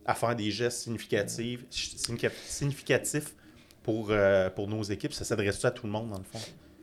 [0.04, 3.34] à faire des gestes significatifs, significa- significatifs
[3.82, 5.12] pour, euh, pour nos équipes?
[5.12, 6.40] Ça s'adresse à tout le monde, dans le fond?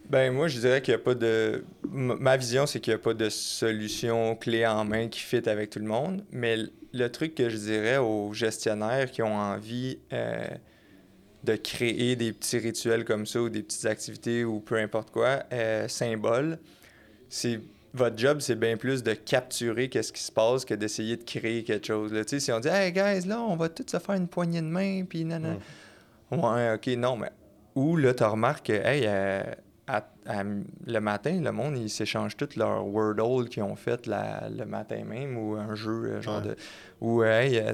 [0.10, 1.64] Ben moi, je dirais qu'il n'y a pas de...
[1.86, 5.48] m- Ma vision, c'est qu'il n'y a pas de solution clé en main qui fit
[5.48, 6.26] avec tout le monde.
[6.32, 6.58] Mais
[6.94, 10.48] le truc que je dirais aux gestionnaires qui ont envie euh,
[11.44, 15.44] de créer des petits rituels comme ça ou des petites activités ou peu importe quoi,
[15.54, 16.58] euh, symboles,
[17.30, 17.60] c'est...
[17.94, 21.64] Votre job, c'est bien plus de capturer qu'est-ce qui se passe que d'essayer de créer
[21.64, 22.14] quelque chose.
[22.14, 22.22] Là.
[22.28, 25.04] Si on dit «Hey, guys, là, on va tous se faire une poignée de main,
[25.06, 25.58] puis nanana.
[26.32, 27.32] Ouais, OK, non, mais...
[27.76, 29.42] Ou là, tu remarques que, hey, euh,
[29.88, 34.50] à- à- le matin, le monde, ils s'échangent tout leur Wordle qu'ils ont fait la-
[34.50, 36.50] le matin même ou un jeu, euh, genre Ouais.
[36.50, 36.56] de.
[37.02, 37.74] Ou, euh, hey, euh,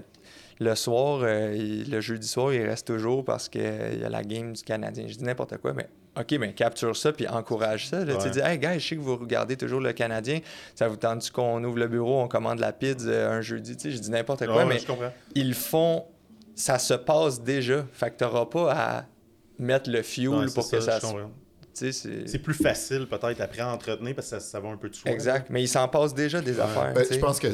[0.59, 4.23] le soir, euh, il- le jeudi soir, il reste toujours parce qu'il y a la
[4.23, 5.05] game du Canadien.
[5.07, 8.05] Je dis n'importe quoi, mais OK, mais capture ça puis encourage ça.
[8.05, 10.39] Là, Tu dis, hey, gars, je sais que vous regardez toujours le Canadien.
[10.73, 13.75] Ça vous tente qu'on ouvre le bureau, on commande la pizza euh, un jeudi?
[13.75, 14.79] Tu sais, je dis n'importe quoi, Ouais, mais
[15.35, 16.05] ils font.
[16.55, 17.85] Ça se passe déjà.
[17.91, 19.05] Fait que t'auras pas à
[19.59, 21.11] mettre le fuel Ouais, pour que ça je se.
[21.11, 21.31] comprends.
[21.77, 22.39] Tu sais, c'est.
[22.39, 25.11] Plus facile, peut-être, après à entretenir parce que ça, ça va un peu de soi.
[25.11, 25.47] Exact.
[25.49, 26.93] Mais il s'en passe déjà des affaires.
[26.93, 27.47] Ben, je pense que,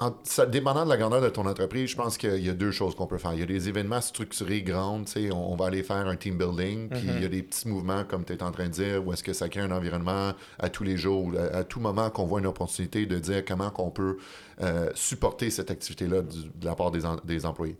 [0.00, 2.70] en- ça, dépendant de la grandeur de ton entreprise, je pense qu'il y a deux
[2.70, 3.32] choses qu'on peut faire.
[3.34, 6.16] Il y a des événements structurés grands, tu sais, on, on va aller faire un
[6.16, 8.72] team building, puis il y a des petits mouvements, comme tu es en train de
[8.72, 11.80] dire, où est-ce que ça crée un environnement à tous les jours, à, à tout
[11.80, 14.18] moment qu'on voit une opportunité de dire comment qu'on peut
[14.60, 17.76] euh, supporter cette activité-là de la part des, en- des employés.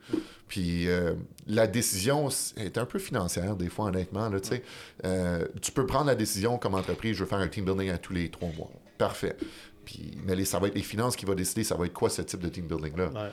[0.49, 1.15] Puis euh,
[1.47, 4.29] la décision est un peu financière, des fois, honnêtement.
[4.29, 4.63] Là, tu sais.
[5.05, 7.99] Euh, tu peux prendre la décision comme entreprise, je veux faire un team building à
[7.99, 8.71] tous les trois mois.
[8.97, 9.37] Parfait.
[9.89, 12.11] Puis, mais les- ça va être les finances qui vont décider ça va être quoi
[12.11, 13.07] ce type de team building-là.
[13.09, 13.31] Ouais.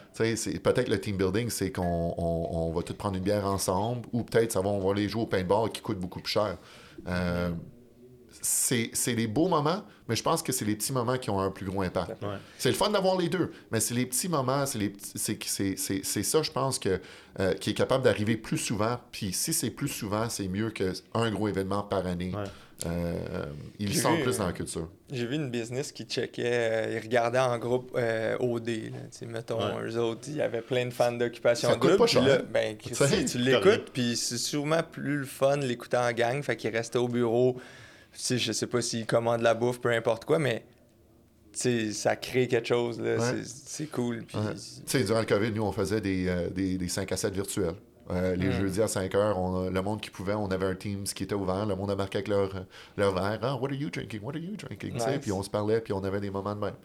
[0.59, 4.23] Peut-être le team building, c'est qu'on on, on va tous prendre une bière ensemble, ou
[4.23, 6.57] peut-être ça va, on va aller jouer au paintball qui coûte beaucoup plus cher.
[7.09, 7.49] Euh,
[8.41, 11.51] c'est les beaux moments, mais je pense que c'est les petits moments qui ont un
[11.51, 12.21] plus gros impact.
[12.21, 12.37] Ouais.
[12.57, 15.37] C'est le fun d'avoir les deux, mais c'est les petits moments, c'est les petits- c'est
[15.43, 16.99] c'est- c'est- c'est ça, je pense, que,
[17.39, 18.99] euh, qui est capable d'arriver plus souvent.
[19.11, 22.31] Puis si c'est plus souvent, c'est mieux qu'un gros événement par année.
[22.35, 22.43] Ouais.
[22.85, 23.45] Euh,
[23.79, 23.87] vu,
[24.21, 24.89] plus dans la culture.
[25.09, 28.67] J'ai vu une business qui checkait, euh, ils regardaient en groupe euh, OD.
[28.67, 28.73] Là,
[29.11, 29.85] tu sais, mettons, Ouais.
[29.89, 31.97] eux autres, il y avait plein de fans d'occupation coûte double.
[31.97, 32.23] pas cher.
[32.27, 36.43] là, ben, Tu Christy, l'écoutes, puis c'est sûrement plus le fun l'écouter en gang.
[36.43, 37.55] Fait qu'il restait au bureau.
[38.15, 40.65] Sais, je sais pas s'il commande la bouffe, peu importe quoi, mais
[41.53, 42.99] ça crée quelque chose.
[42.99, 43.17] Ouais.
[43.43, 44.23] C'est- cool.
[44.23, 44.53] Puis, Ouais.
[44.55, 47.33] Tu sais, durant le COVID, nous, on faisait des, euh, des, des 5 à 7
[47.33, 47.75] virtuels.
[48.11, 48.51] Euh, les Mm.
[48.51, 51.33] jeudis à 5 heures, on le monde qui pouvait, on avait un Teams qui était
[51.33, 51.65] ouvert.
[51.65, 52.65] Le monde a marqué avec leur,
[52.97, 53.39] leur verre.
[53.41, 54.21] Ah, what are you drinking?
[54.21, 54.93] What are you drinking?
[54.93, 55.03] Nice.
[55.21, 56.75] Puis on se parlait, puis on avait des moments de même.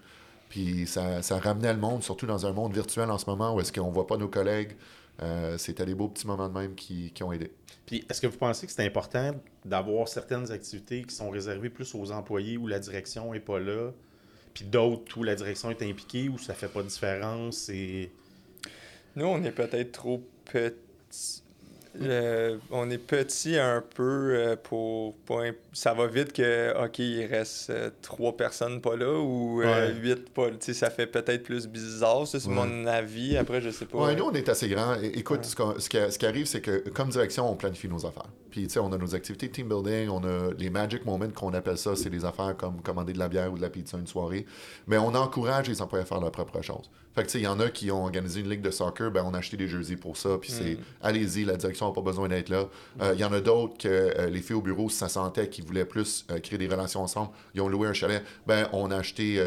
[0.49, 3.61] Puis ça, ça ramenait le monde, surtout dans un monde virtuel en ce moment où
[3.61, 4.77] est-ce qu'on voit pas nos collègues.
[5.23, 7.53] Euh, C'était des beaux petits moments de même qui, qui ont aidé.
[7.93, 12.13] Est-ce que vous pensez que c'est important d'avoir certaines activités qui sont réservées plus aux
[12.13, 13.91] employés où la direction n'est pas là,
[14.55, 17.69] puis d'autres où la direction est impliquée, où ça fait pas de différence?
[17.69, 18.13] Et...
[19.17, 21.43] Nous, on est peut-être trop petits.
[22.01, 24.03] Euh, on est petit un peu
[24.37, 29.19] euh, pour, pour Ça va vite que, OK, il reste euh, trois personnes pas là
[29.19, 30.57] ou euh, huit pas là.
[30.61, 32.27] Ça fait peut-être plus bizarre.
[32.27, 32.55] Ça, c'est Ouais.
[32.55, 33.37] mon avis.
[33.37, 33.99] Après, je sais pas.
[33.99, 34.95] Ouais, nous, on est assez grand.
[35.03, 38.29] Écoute, ce, qui, ce qui arrive, c'est que comme direction, on planifie nos affaires.
[38.51, 41.29] Puis, tu sais, on a nos activités de team building, on a les magic moments
[41.31, 43.97] qu'on appelle ça, c'est des affaires comme commander de la bière ou de la pizza
[43.99, 44.45] une soirée.
[44.87, 46.91] Mais on encourage les employés à faire leur propre chose.
[47.15, 49.11] Fait que, tu sais, il y en a qui ont organisé une ligue de soccer,
[49.11, 52.03] ben, on a acheté des jerseys pour ça, puis c'est, allez-y, la direction n'ont pas
[52.03, 52.67] besoin d'être là.
[53.03, 55.49] Euh, Il y en a d'autres que euh, les filles au bureau, si ça sentait
[55.49, 58.93] qu'ils voulaient plus euh, créer des relations ensemble, ils ont loué un chalet, ben on
[58.93, 59.45] a acheté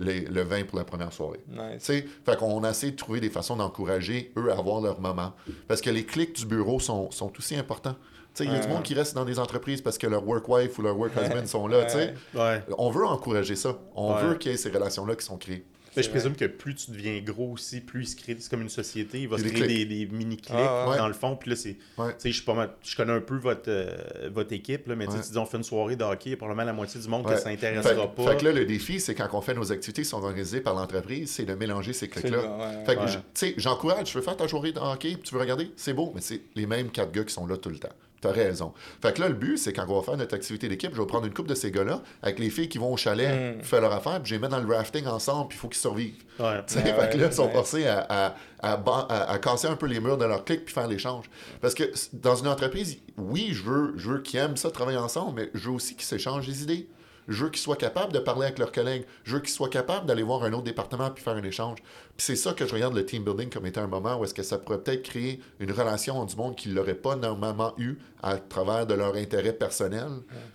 [0.00, 1.40] les- le vin pour la première soirée.
[1.48, 1.58] Nice.
[1.78, 5.00] Tu sais, fait qu'on a essayé de trouver des façons d'encourager eux à avoir leur
[5.00, 5.32] moment.
[5.66, 7.96] Parce que les clics du bureau sont, sont aussi importants.
[8.34, 10.26] Tu sais, il y a du monde qui reste dans des entreprises parce que leur
[10.28, 12.14] work wife ou leur work husband sont là, tu sais.
[12.34, 12.62] Ouais.
[12.76, 13.78] On veut encourager ça.
[13.94, 14.22] On Ouais.
[14.24, 15.64] veut qu'il y ait ces relations-là qui sont créées.
[15.98, 18.62] Mais je présume que plus tu deviens gros aussi, plus il se crée, c'est comme
[18.62, 20.96] une société, il va Il se des créer des, des mini-clics Ah, ouais.
[20.96, 21.36] dans le fond.
[21.36, 21.76] Puis là, c'est.
[21.98, 22.12] Ouais.
[22.14, 25.12] Tu sais, je pas je connais un peu votre, euh, votre équipe, là, mais tu
[25.12, 25.24] sais, Ouais.
[25.24, 27.08] tu dis on fait une soirée de hockey, il y a probablement la moitié du
[27.08, 28.30] monde que ça n'intéressera pas.
[28.30, 30.74] fait que là, le défi, c'est quand on fait nos activités qui sont organisées par
[30.74, 32.84] l'entreprise, c'est de mélanger ces clics-là.
[32.86, 35.40] Fait que, tu sais, j'encourage, tu veux faire ta journée de hockey, puis tu veux
[35.40, 37.88] regarder, c'est beau, mais c'est les mêmes quatre gars qui sont là tout le temps.
[38.20, 38.72] T'as raison.
[39.00, 41.06] Fait que là, le but, c'est quand on va faire notre activité d'équipe, je vais
[41.06, 43.62] prendre une coupe de ces gars-là, avec les filles qui vont au chalet, Mm.
[43.62, 45.78] faire leur affaire, puis je les mets dans le rafting ensemble, puis il faut qu'ils
[45.80, 46.24] survivent.
[46.40, 46.60] Ouais.
[46.66, 50.24] Fait que là, ils sont forcés à, à, à, casser un peu les murs de
[50.24, 51.26] leur clic puis faire l'échange.
[51.60, 55.40] Parce que dans une entreprise, oui, je veux, je veux qu'ils aiment ça, travailler ensemble,
[55.40, 56.88] mais je veux aussi qu'ils s'échangent des idées.
[57.28, 59.04] Je veux qu'ils soient capables de parler avec leurs collègues.
[59.24, 61.78] Je veux qu'ils soient capables d'aller voir un autre département puis faire un échange.
[62.16, 64.34] Puis c'est ça que je regarde le team building comme étant un moment où est-ce
[64.34, 67.98] que ça pourrait peut-être créer une relation du monde qui ne l'aurait pas normalement eu
[68.22, 70.08] à travers de leur intérêt personnel.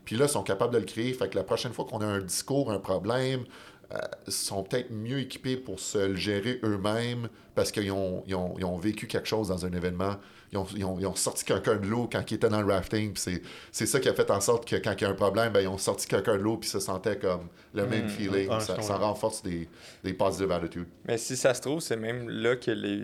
[0.04, 1.14] Puis là, ils sont capables de le créer.
[1.14, 3.46] Fait que la prochaine fois qu'on a un discours, un problème,
[3.94, 8.56] euh, sont peut-être mieux équipés pour se le gérer eux-mêmes parce qu'ils ont, ils ont,
[8.58, 10.16] ils ont vécu quelque chose dans un événement.
[10.54, 12.72] Ils ont, ils ont- ils ont sorti quelqu'un de l'eau quand ils étaient dans le
[12.72, 13.14] rafting.
[13.16, 13.42] C'est,
[13.88, 15.68] ça qui a fait en sorte que quand il y a un problème, ben, ils
[15.68, 18.48] ont sorti quelqu'un de l'eau puis se sentaient comme le même feeling.
[18.52, 19.68] Ah, ça, renforce des,
[20.04, 20.88] des positive attitudes.
[21.08, 22.98] Mais si ça se trouve, c'est même là que les,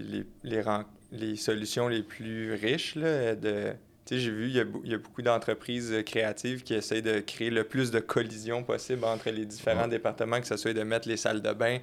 [0.43, 0.63] les,
[1.12, 3.73] les, solutions les plus riches là, de.
[4.12, 7.63] J'ai vu, il y, il y a beaucoup d'entreprises créatives qui essayent de créer le
[7.63, 9.89] plus de collisions possible entre les différents Ouais.
[9.89, 11.77] départements, que ce soit de mettre les salles de bain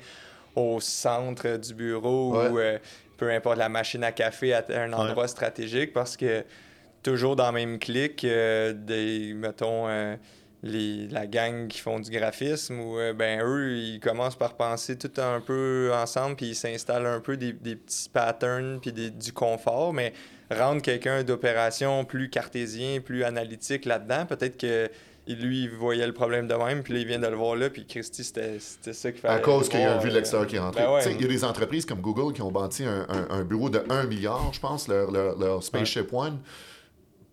[0.57, 2.49] au centre du bureau Ouais.
[2.49, 2.79] ou euh,
[3.17, 6.45] peu importe la machine à café à un endroit stratégique parce que
[7.03, 10.17] toujours dans le même clic, euh, des, mettons, euh,
[10.63, 14.97] les, la gang qui font du graphisme, ou euh, ben eux, ils commencent par penser
[14.99, 19.11] tout un peu ensemble, puis ils s'installent un peu des, des petits patterns, puis des-
[19.11, 20.13] du confort, mais
[20.51, 24.89] rendre quelqu'un d'opération plus cartésien, plus analytique là-dedans, peut-être que
[25.27, 27.57] il- lui, il voyait le problème de même, puis là, il vient de le voir
[27.57, 30.13] là, puis Christy, c'était ça qu'il fallait À cause qu'il y a un vu de
[30.13, 30.83] euh, l'extérieur qui est rentré.
[30.83, 31.13] ben ouais.
[31.15, 33.83] Il y a des entreprises comme Google qui ont bâti un, un- un bureau de
[33.89, 36.39] 1 milliard, je pense, leur, leur- leur Spaceship One.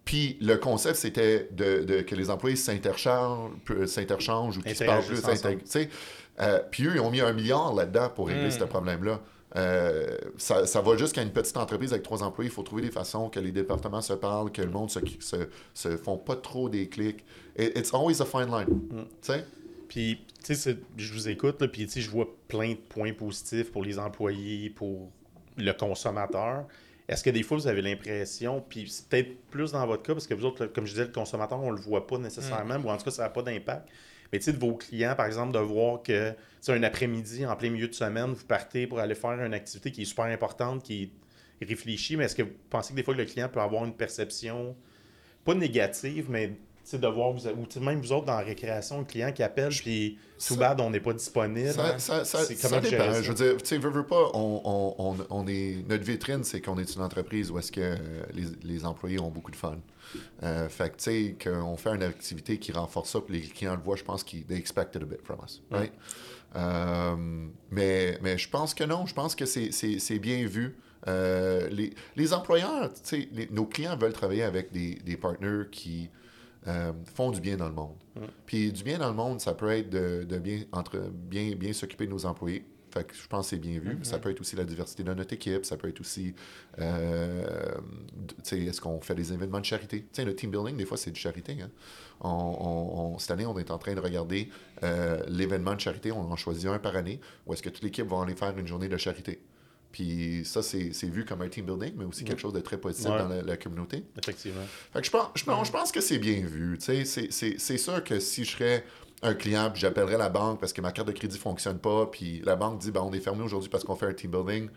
[0.05, 4.83] Puis le concept, c'était de, de- que les employés s'interchangent, peu- s'interchangent ou qu'ils se
[4.83, 5.87] parlent plus.
[6.41, 8.51] Euh, puis eux, ils ont mis un milliard là-dedans pour régler Mm.
[8.51, 9.21] ce problème-là.
[9.55, 12.49] Euh, ça, ça va jusqu'à une petite entreprise avec trois employés.
[12.49, 15.47] Il faut trouver des façons que les départements se parlent, que le monde se, se,
[15.73, 17.23] se font pas trop des clics.
[17.57, 18.81] It- it's always a fine line.
[18.89, 19.45] Tu sais?
[19.87, 23.13] Puis, tu sais, je vous écoute, là, puis tu sais, je vois plein de points
[23.13, 25.11] positifs pour les employés, pour
[25.57, 26.65] le consommateur.
[27.07, 30.25] Est-ce que des fois, vous avez l'impression, puis c'est peut-être plus dans votre cas, parce
[30.25, 32.97] que vous autres, comme je disais, le consommateur, on le voit pas nécessairement, ou en
[32.97, 33.87] tout cas, ça n'a pas d'impact.
[34.33, 37.55] Mais tu sais, de vos clients, par exemple, de voir que, sais, un après-midi, en
[37.55, 40.81] plein milieu de semaine, vous partez pour aller faire une activité qui est super importante,
[40.81, 41.11] qui
[41.61, 43.93] est réfléchie, mais est-ce que vous pensez que des fois, le client peut avoir une
[43.93, 44.75] perception,
[45.45, 46.53] pas négative, mais
[46.91, 50.17] de voir, vous, ou même vous autres dans la récréation, un client qui appelle, puis
[50.45, 51.71] tout bad, on n'est pas disponible.
[51.71, 52.45] Ça, ça, ça,
[52.81, 53.13] dépend.
[53.13, 56.43] Je veux dire, tu sais, veux, veux pas, on, on, on, on est, notre vitrine,
[56.43, 57.97] c'est qu'on est une entreprise où est-ce que euh,
[58.33, 59.77] les, les employés ont beaucoup de fun.
[60.43, 63.75] Euh, fait que, tu sais, qu'on fait une activité qui renforce ça, puis les clients
[63.75, 65.93] le voient, je pense qu'ils they expected a bit from us, right?
[66.55, 67.15] Euh,
[67.71, 70.75] mais, mais je pense que non, je pense que c'est- bien vu.
[71.07, 75.63] Euh, les, les employeurs, tu sais, les- nos clients veulent travailler avec des, des partners
[75.71, 76.09] qui
[76.67, 77.95] euh, font du bien dans le monde.
[78.45, 81.73] Puis du bien dans le monde, ça peut être de, de bien, entre, bien, bien
[81.73, 82.65] s'occuper de nos employés.
[82.91, 83.97] Fait que je pense que c'est bien vu.
[84.03, 85.65] Ça peut être aussi la diversité de notre équipe.
[85.65, 86.35] Ça peut être aussi,
[86.79, 87.43] euh,
[88.15, 90.01] d- tu sais, est-ce qu'on fait des événements de charité?
[90.01, 91.57] Tu sais, le team building, des fois, c'est de charité.
[91.61, 91.69] hein.
[92.21, 94.49] On, on- on- cette année, on est en train de regarder
[94.83, 96.11] euh, l'événement de charité.
[96.11, 98.67] On en choisit un par année où est-ce que toute l'équipe va aller faire une
[98.67, 99.41] journée de charité?
[99.93, 103.09] Puis ça, c'est vu comme un team building, mais aussi quelque chose de très positif
[103.11, 103.17] Ouais.
[103.19, 104.03] dans la, la communauté.
[104.21, 104.63] Effectivement.
[104.91, 106.77] Fait que je pense, je, pense- je pense que c'est bien vu.
[106.79, 107.29] tu sais.
[107.31, 108.83] C'est- sûr que si je serais
[109.21, 112.41] un client, puis j'appellerais la banque parce que ma carte de crédit fonctionne pas, puis
[112.43, 114.67] la banque dit ben, on est fermé aujourd'hui parce qu'on fait un team building,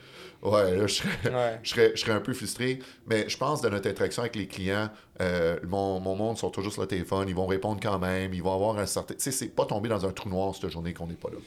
[0.43, 1.59] ouais, là, je serais, Ouais.
[1.65, 2.79] je serais, je serais un peu frustré.
[3.07, 4.89] Mais je pense de notre interaction avec les clients,
[5.23, 8.43] euh, mon, mon monde sont toujours sur le téléphone, ils vont répondre quand même, ils
[8.43, 9.15] vont avoir un certain.
[9.15, 11.39] Tu sais, c'est pas tomber dans un trou noir cette journée qu'on n'est pas là.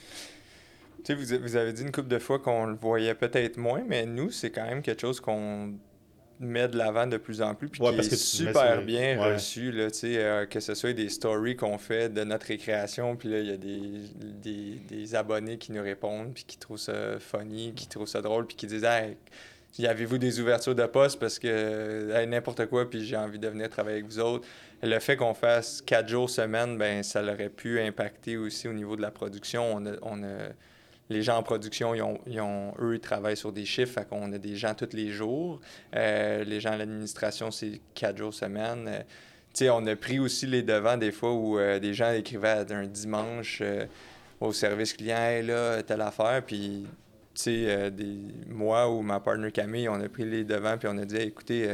[1.03, 3.83] Tu sais, vous, vous avez dit une couple de fois qu'on le voyait peut-être moins,
[3.87, 5.73] mais nous, c'est quand même quelque chose qu'on
[6.41, 8.81] met de l'avant de plus en plus, puis Ouais, qui parce est que super sur-
[8.83, 9.33] bien ouais.
[9.33, 13.39] reçu, là, euh, que ce soit des stories qu'on fait de notre récréation, puis là,
[13.39, 13.81] il y a des,
[14.41, 18.47] des, des abonnés qui nous répondent, puis qui trouvent ça funny, qui trouvent ça drôle,
[18.47, 19.17] puis qui disent «Hey,
[19.85, 21.19] avez-vous des ouvertures de poste?
[21.19, 24.47] Parce que n'importe quoi, puis j'ai envie de venir travailler avec vous autres.
[24.81, 28.95] Le fait qu'on fasse quatre jours semaine, ben ça aurait pu impacter aussi au niveau
[28.95, 29.75] de la production.
[29.75, 30.51] On on a
[31.09, 34.37] les gens en production, ils ont, eux, ils travaillent sur des chiffres, fait qu'on a
[34.37, 35.59] des gens tous les jours.
[35.95, 38.85] Euh, les gens à l'administration, c'est quatre jours semaine.
[38.87, 39.01] Euh,
[39.53, 42.85] sais, on a pris aussi les devants des fois où euh, des gens écrivaient un
[42.85, 43.63] dimanche
[44.39, 46.85] au service client, là, telle affaire, puis
[47.33, 50.97] sais, euh, des, moi ou ma partner Camille, on a pris les devants puis on
[50.97, 51.67] a dit écoutez,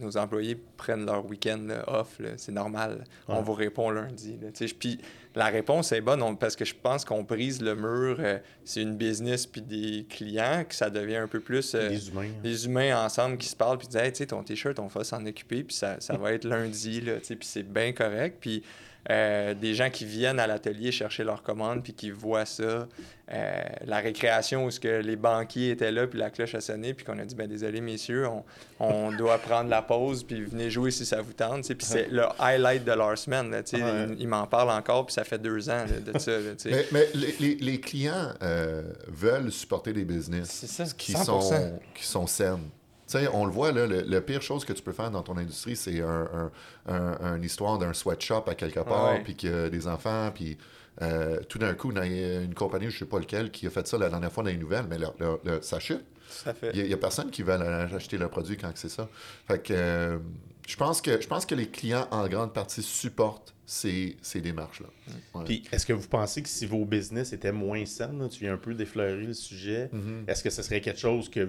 [0.00, 4.36] nos employés prennent leur week-end off, c'est normal, on vous répond lundi.
[4.78, 4.98] Puis
[5.34, 8.96] la réponse est bonne parce que je pense qu'on brise le mur, euh, c'est une
[8.96, 12.30] business puis des clients, que ça devient un peu plus des, humains.
[12.42, 15.24] des humains ensemble qui se parlent puis disent hey, sais, ton t-shirt, on va s'en
[15.24, 18.38] occuper puis ça, ça va être lundi, puis c'est bien correct.
[18.40, 18.62] Puis
[19.08, 22.86] euh, des gens qui viennent à l'atelier chercher leurs commandes puis qui voient ça.
[23.32, 26.94] Euh, la récréation où ce que les banquiers étaient là puis la cloche a sonné
[26.94, 28.44] puis qu'on a dit ben désolé messieurs on,
[28.80, 32.24] on doit prendre la pause puis venez jouer si ça vous tente puis c'est le
[32.40, 33.62] highlight de leur semaine là,
[34.18, 36.32] ils, m'en parlent encore puis ça fait deux ans de ça
[36.64, 42.68] mais, mais les, les, clients euh, veulent supporter des business qui sont qui sont saines
[43.32, 46.00] on le voit, là, le, pire chose que tu peux faire dans ton industrie, c'est
[46.00, 46.50] un,
[46.86, 50.58] une histoire d'un sweatshop à quelque part, puis qu'il y a des enfants, puis
[51.02, 53.86] euh, tout d'un coup, a une compagnie, je ne sais pas lequel, qui a fait
[53.86, 54.98] ça la dernière fois dans les nouvelles, mais
[55.62, 56.04] ça chute.
[56.74, 57.54] Il n'y a, personne qui va
[57.92, 59.08] acheter le produit quand c'est ça.
[59.48, 60.18] Fait que euh,
[60.68, 64.86] je pense que je pense que les clients en grande partie supportent ces, ces démarches-là.
[65.44, 68.58] Puis est-ce que vous pensez que si vos business étaient moins saines, tu viens un
[68.58, 70.30] peu d'effleurer le sujet, mm-hmm.
[70.30, 71.48] est-ce que ce serait quelque chose que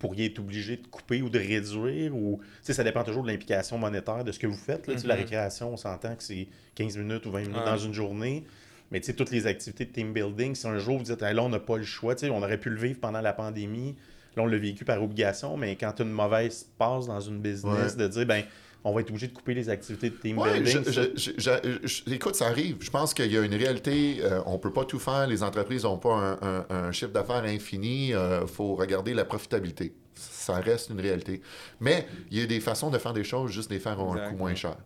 [0.00, 4.24] pourriez être obligé de couper ou de réduire ou ça dépend toujours de l'implication monétaire
[4.24, 4.86] de ce que vous faites.
[4.86, 5.18] Là, La mm-hmm.
[5.18, 8.44] récréation, on s'entend que c'est 15 minutes ou 20 minutes dans une journée.
[8.90, 11.60] Mais toutes les activités de team building, si un jour vous dites là, on n'a
[11.60, 13.94] pas le choix, on aurait pu le vivre pendant la pandémie,
[14.36, 17.38] là, on l'a vécu par obligation, mais quand tu as une mauvaise passe dans une
[17.38, 18.42] business, de dire ben
[18.84, 22.14] on va être obligé de couper les activités de team building.
[22.14, 22.76] écoute, ça arrive.
[22.80, 24.20] Je pense qu'il y a une réalité.
[24.22, 25.26] Euh, on ne peut pas tout faire.
[25.26, 26.38] Les entreprises n'ont pas
[26.70, 28.08] un, chiffre d'affaires infini.
[28.08, 29.94] Il euh, faut regarder la profitabilité.
[30.14, 31.40] Ça reste une réalité.
[31.78, 34.36] Mais il y a des façons de faire des choses, juste les faire un coût
[34.36, 34.76] moins cher.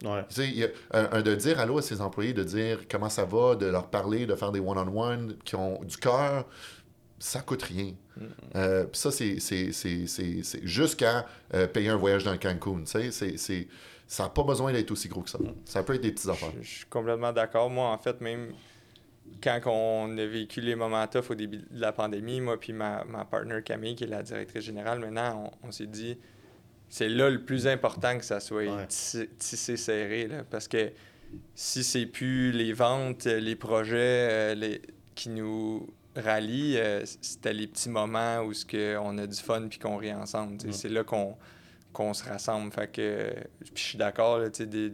[0.93, 4.27] un, de dire allô à ses employés, de dire comment ça va, de leur parler,
[4.27, 6.47] de faire des one-on-one qui ont du cœur,
[7.19, 7.93] ça coûte rien.
[8.55, 9.39] Euh, ça, c'est
[10.63, 12.85] jusqu'à euh, payer un voyage dans Cancun.
[12.85, 13.11] C'est
[14.07, 15.39] ça n'a pas besoin d'être aussi gros que ça.
[15.65, 16.53] Ça peut être des petites affaires.
[16.61, 17.71] Je, suis complètement d'accord.
[17.71, 18.53] Moi, en fait, même
[19.43, 23.05] quand on a vécu les moments tough au début de la pandémie, moi puis ma,
[23.05, 26.19] ma partner Camille, qui est la directrice générale, maintenant, on, s'est dit
[26.89, 30.29] c'est là le plus important que ça soit tissé, serré.
[30.51, 30.93] parce que
[31.55, 34.83] si c'est plus les ventes, les projets euh, les,
[35.15, 39.67] qui nous rallye, euh, c'était les petits moments où ce que on a du fun
[39.69, 40.59] puis qu'on rit ensemble.
[40.73, 41.37] C'est là qu'on
[41.93, 42.73] qu'on se rassemble.
[42.73, 43.33] Fait que,
[43.75, 44.41] je suis d'accord,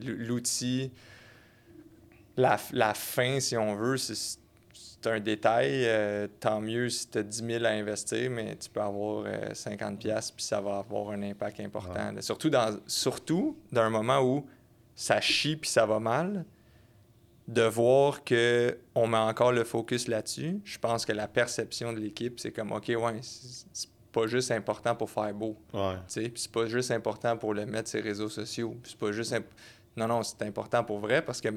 [0.04, 0.92] l'outil,
[2.36, 4.38] la, la, fin, si on veut, c'est
[5.06, 5.86] un détail.
[5.86, 9.92] Euh, tant mieux si tu as 10 000 à investir, mais tu peux avoir 50
[9.92, 12.12] euh, pièces puis ça va avoir un impact important.
[12.20, 14.46] Surtout dans surtout dans un moment où
[14.94, 16.44] ça chie puis ça va mal
[17.50, 22.38] de voir qu'on met encore le focus là-dessus, je pense que la perception de l'équipe,
[22.38, 25.56] c'est comme, OK, ouais, c'est pas juste important pour faire beau.
[25.74, 25.96] Ouais.
[26.06, 28.76] c'est pas juste important pour le mettre sur les réseaux sociaux.
[28.84, 29.34] C'est pas juste.
[29.96, 31.48] Non, non, c'est important pour vrai parce que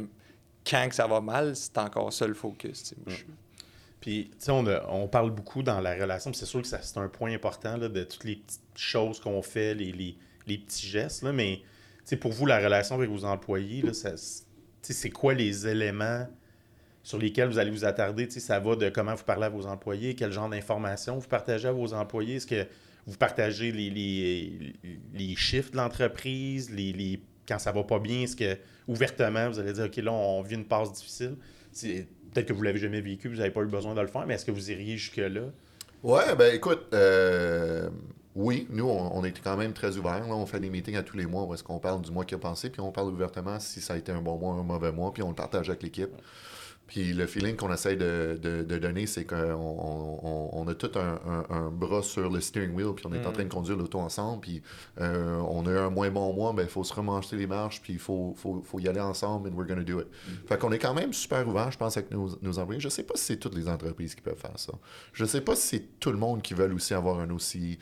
[0.65, 2.95] quand que ça va mal, c'est encore ça le focus.
[4.01, 7.07] Puis, tu sais, on, on, parle beaucoup dans la relation, c'est sûr que c'est un
[7.07, 11.23] point important là, de toutes les petites choses qu'on fait, les, les, les, petits gestes,
[11.23, 11.61] là, mais
[12.19, 14.11] pour vous, la relation avec vos employés, là, ça,
[14.91, 16.27] c'est quoi les éléments
[17.03, 18.29] sur lesquels vous allez vous attarder?
[18.29, 21.71] Ça va de comment vous parlez à vos employés, quel genre d'informations vous partagez à
[21.71, 22.35] vos employés?
[22.35, 22.67] Est-ce que
[23.05, 24.73] vous partagez les, les,
[25.13, 28.57] les chiffres de l'entreprise, les, les, quand ça va pas bien, est-ce que
[28.87, 31.35] ouvertement vous allez dire OK, là, on vit une passe difficile?
[31.73, 34.35] Peut-être que vous l'avez jamais vécu, vous n'avez pas eu besoin de le faire, mais
[34.35, 35.51] est-ce que vous iriez jusque-là?
[36.01, 37.89] Ouais, ben écoute, euh,
[38.35, 40.25] oui, nous, on, est quand même très ouverts.
[40.27, 42.33] On fait des meetings à tous les mois où est-ce qu'on parle du mois qui
[42.33, 44.63] a passé, puis on parle ouvertement si ça a été un bon mois ou un
[44.63, 46.09] mauvais mois, puis on le partage avec l'équipe.
[46.87, 48.37] Puis le feeling qu'on essaie de,
[48.77, 53.25] donner, c'est qu'on on, a tout un, bras sur le steering wheel, puis on est
[53.25, 53.33] en mm.
[53.33, 54.61] train de conduire l'auto ensemble, puis
[54.99, 57.81] euh, on a eu un moins bon mois, ben il faut se remancher les marches,
[57.81, 58.35] puis il faut,
[58.79, 60.07] y aller ensemble, and we're gonna do it.
[60.07, 60.47] Mm.
[60.47, 62.81] Fait qu'on est quand même super ouvert, je pense, avec nos, nos employés.
[62.81, 64.73] Je sais pas si c'est toutes les entreprises qui peuvent faire ça.
[65.13, 67.79] Je sais pas si c'est tout le monde qui veut aussi avoir un aussi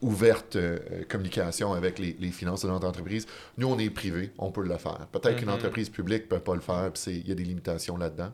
[0.00, 0.78] ouverte euh,
[1.08, 3.26] communication avec les, finances de notre entreprise.
[3.56, 5.06] Nous, on est privé, on peut le faire.
[5.12, 5.52] Peut-être qu'une mm-hmm.
[5.52, 8.32] entreprise publique ne peut pas le faire, puis il y a des limitations là-dedans.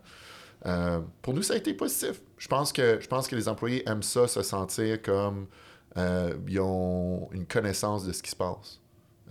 [0.66, 2.20] Euh, pour nous, ça a été positif.
[2.38, 5.46] Je pense que, je pense que les employés aiment ça, se sentir comme
[5.96, 8.80] euh, ils ont une connaissance de ce qui se passe.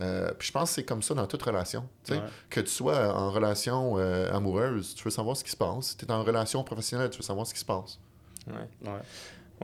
[0.02, 1.88] Euh, puis je pense que c'est comme ça dans toute relation.
[2.10, 2.20] Ouais.
[2.50, 5.90] Que tu sois en relation euh, amoureuse, tu veux savoir ce qui se passe.
[5.90, 8.00] Si tu es en relation professionnelle, tu veux savoir ce qui se passe.
[8.48, 8.90] Ouais.
[8.90, 9.00] Ouais.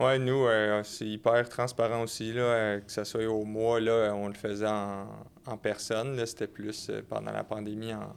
[0.00, 4.12] Ouais, nous, euh, c'est hyper transparent aussi, là, euh, que ce soit au mois, là,
[4.14, 5.06] on le faisait en,
[5.46, 6.16] en personne.
[6.16, 8.12] là, C'était plus euh, pendant la pandémie, en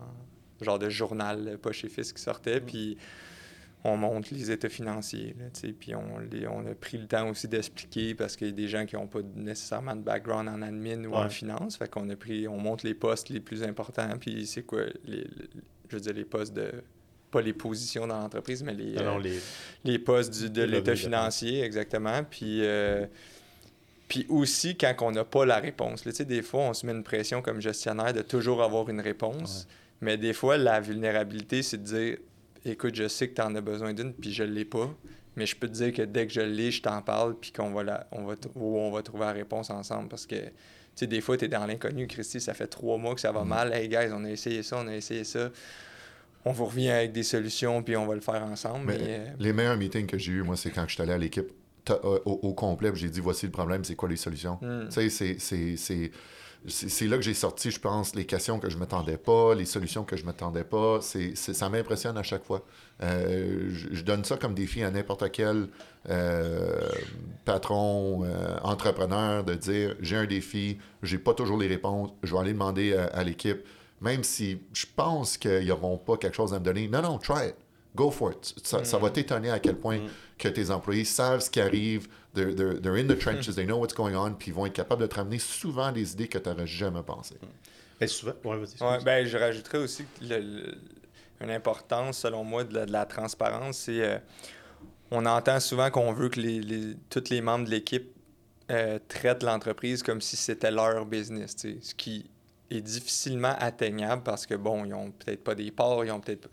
[0.61, 2.61] genre de journal, euh, pas chez Fils qui sortait.
[2.61, 2.97] Puis
[3.84, 5.36] on montre les états financiers.
[5.38, 8.47] Là, tu sais, puis on, les- on a pris le temps aussi d'expliquer parce qu'il
[8.47, 11.75] y a des gens qui n'ont pas nécessairement de background en admin ou en finance.
[11.75, 14.07] Fait qu'on a pris, on montre les postes les plus importants.
[14.21, 15.27] Puis c'est quoi, les, les-
[15.89, 16.71] je veux dire, les postes de.
[17.34, 19.39] Pas les positions dans l'entreprise, mais les, Non, euh, non, les...
[19.84, 22.23] les postes du- de l'état financier, exactement.
[22.23, 23.05] Puis, euh,
[24.07, 26.05] puis aussi, quand on n'a pas la réponse.
[26.05, 28.88] là, Tu sais, des fois, on se met une pression comme gestionnaire de toujours avoir
[28.89, 29.67] une réponse.
[30.01, 32.17] Mais des fois, la vulnérabilité, c'est de dire
[32.65, 34.89] écoute, je sais que tu en as besoin d'une, puis je ne l'ai pas.
[35.36, 37.71] Mais je peux te dire que dès que je l'ai, je t'en parle, puis qu'on
[37.71, 40.07] va, la, on va, on va trouver la réponse ensemble.
[40.09, 40.51] Parce que, tu
[40.95, 43.43] sais, des fois, tu es dans l'inconnu, Christy, ça fait trois mois que ça va
[43.43, 43.73] mal.
[43.73, 45.49] Hey, guys, on a essayé ça, on a essayé ça.
[46.45, 48.85] On vous revient avec des solutions, puis on va le faire ensemble.
[48.87, 51.13] Mais Mais, euh, les meilleurs meetings que j'ai eu, moi, c'est quand je suis allé
[51.13, 51.49] à l'équipe
[51.89, 54.57] euh, au, au complet, j'ai dit voici le problème, c'est quoi les solutions?
[54.61, 54.87] Hmm.
[54.89, 59.17] Tu sais, c'est- c'est- là que j'ai sorti, je pense, les questions que je m'attendais
[59.17, 60.99] pas, les solutions que je m'attendais pas.
[61.01, 62.65] C'est- ça m'impressionne à chaque fois.
[63.01, 65.67] Euh, je, je donne ça comme défi à n'importe quel
[66.09, 66.79] euh,
[67.45, 72.39] patron, euh, entrepreneur, de dire j'ai un défi, j'ai pas toujours les réponses, je vais
[72.39, 73.59] aller demander à, à l'équipe,
[74.04, 76.88] même si je pense qu'ils n'auront pas quelque chose à me donner.
[76.88, 77.56] Non, non, try it.
[77.95, 78.54] Go for it.
[78.64, 79.99] Ça, ça va t'étonner à quel point
[80.38, 83.78] que tes employés savent ce qui arrive, they're, they're- they're in the trenches, they know
[83.78, 86.38] what's going on, puis ils vont être capables de te ramener souvent des idées que
[86.39, 87.38] tu n'aurais jamais pensées.
[87.99, 88.34] Ben, souvent...
[88.43, 90.76] Ouais, vas-y, Ouais, ben, je rajouterais aussi le- le-
[91.41, 94.18] une importance, selon moi, de la, de la transparence, c'est euh,
[95.12, 98.10] on entend souvent qu'on veut que les, les- tous les membres de l'équipe
[98.72, 102.26] euh, traitent l'entreprise comme si c'était leur business, ce qui
[102.78, 106.41] est difficilement atteignable parce que, bon, ils ont peut-être pas des parts, ils ont peut-être
[106.41, 106.49] pas...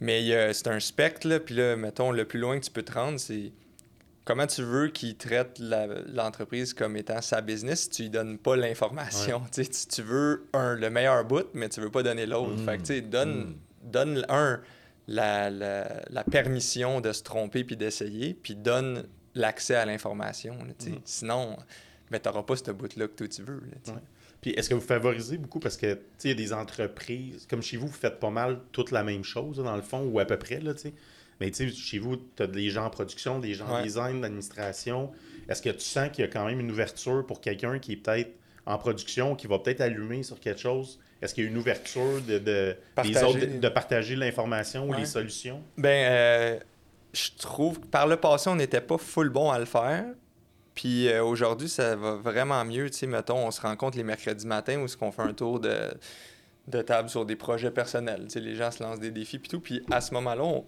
[0.00, 2.92] Mais c'est un spectre, là, puis là, mettons, le plus loin que tu peux te
[2.92, 3.52] rendre, c'est
[4.26, 8.56] comment tu veux qu'ils traitent l'entreprise comme étant sa business si tu lui donnes pas
[8.56, 9.42] l'information.
[9.52, 12.62] Tu Tu, tu veux un, le meilleur bout, mais tu veux pas donner l'autre.
[12.64, 14.60] Fait que, tu sais, donne, donne, un,
[15.08, 20.58] la, la- la permission de se tromper puis d'essayer, puis donne l'accès à l'information.
[20.78, 20.90] sais?
[21.04, 21.56] Sinon,
[22.10, 23.62] ben, tu n'auras pas ce bout-là que toi tu veux.
[23.86, 23.94] là.
[24.46, 25.58] Puis est-ce que vous favorisez beaucoup?
[25.58, 28.92] Parce que il y a des entreprises, comme chez vous, vous faites pas mal toute
[28.92, 30.92] la même chose, dans le fond, ou à peu près, là, tu.
[31.40, 33.82] Mais tu chez vous, tu as des gens en production, des gens en Ouais.
[33.82, 35.10] design, d'administration.
[35.48, 37.96] Est-ce que tu sens qu'il y a quand même une ouverture pour quelqu'un qui est
[37.96, 38.30] peut-être
[38.66, 41.00] en production, qui va peut-être allumer sur quelque chose?
[41.20, 43.24] Est-ce qu'il y a une ouverture de, de, Partager.
[43.24, 45.00] autres, de, de partager l'information ou Ouais.
[45.00, 45.60] les solutions?
[45.76, 46.58] Ben, euh,
[47.12, 50.04] je trouve que par le passé, on n'était pas full bon à le faire.
[50.76, 52.88] Puis euh, aujourd'hui, ça va vraiment mieux.
[52.90, 55.74] Tu sais, mettons, on se rencontre les mercredis matins où on fait un tour de,
[56.68, 58.24] de table sur des projets personnels.
[58.26, 59.58] Tu sais, les gens se lancent des défis puis tout.
[59.60, 60.64] Puis à ce moment-là, on,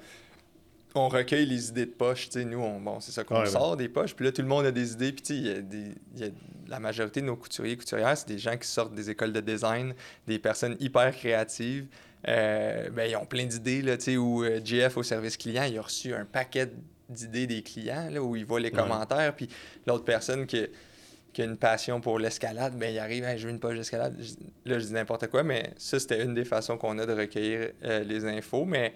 [0.94, 2.30] on recueille les idées de poche.
[2.30, 3.46] Tu sais, nous, on, bon, c'est ça qu'on Ouais, ouais.
[3.50, 4.14] sort des poches.
[4.16, 5.12] Puis là, tout le monde a des idées.
[5.12, 6.28] Puis tu sais, y a des- y a
[6.68, 9.40] la majorité de nos couturiers et couturières, c'est des gens qui sortent des écoles de
[9.40, 9.94] design,
[10.26, 11.86] des personnes hyper créatives.
[12.26, 15.64] Euh, ben, ils ont plein d'idées, là, tu sais, où euh, JF au service client,
[15.64, 16.70] il a reçu un paquet
[17.08, 18.74] d'idées des clients, là, où il voit les Ouais.
[18.76, 19.48] commentaires, puis
[19.86, 20.66] l'autre personne qui,
[21.32, 24.16] qui a une passion pour l'escalade, ben, il arrive, Hey, je veux une page d'escalade.
[24.64, 27.70] Là, je dis n'importe quoi, mais ça, c'était une des façons qu'on a de recueillir
[27.84, 28.92] euh, les infos, mais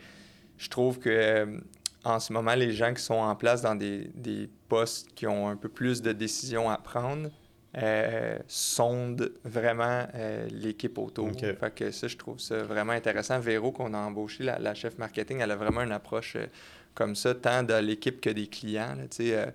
[0.59, 1.59] je trouve que euh,
[2.05, 5.49] en ce moment, les gens qui sont en place dans des, des postes qui ont
[5.49, 7.31] un peu plus de décisions à prendre,
[7.79, 11.29] euh, sondent vraiment euh, l'équipe autour.
[11.29, 11.41] Ok.
[11.59, 13.39] Fait que ça, je trouve ça vraiment intéressant.
[13.41, 16.47] Véro, qu'on a embauché, la, la chef marketing, elle a vraiment une approche euh,
[16.95, 18.95] comme ça, tant de l'équipe que des clients.
[18.97, 19.47] là, euh,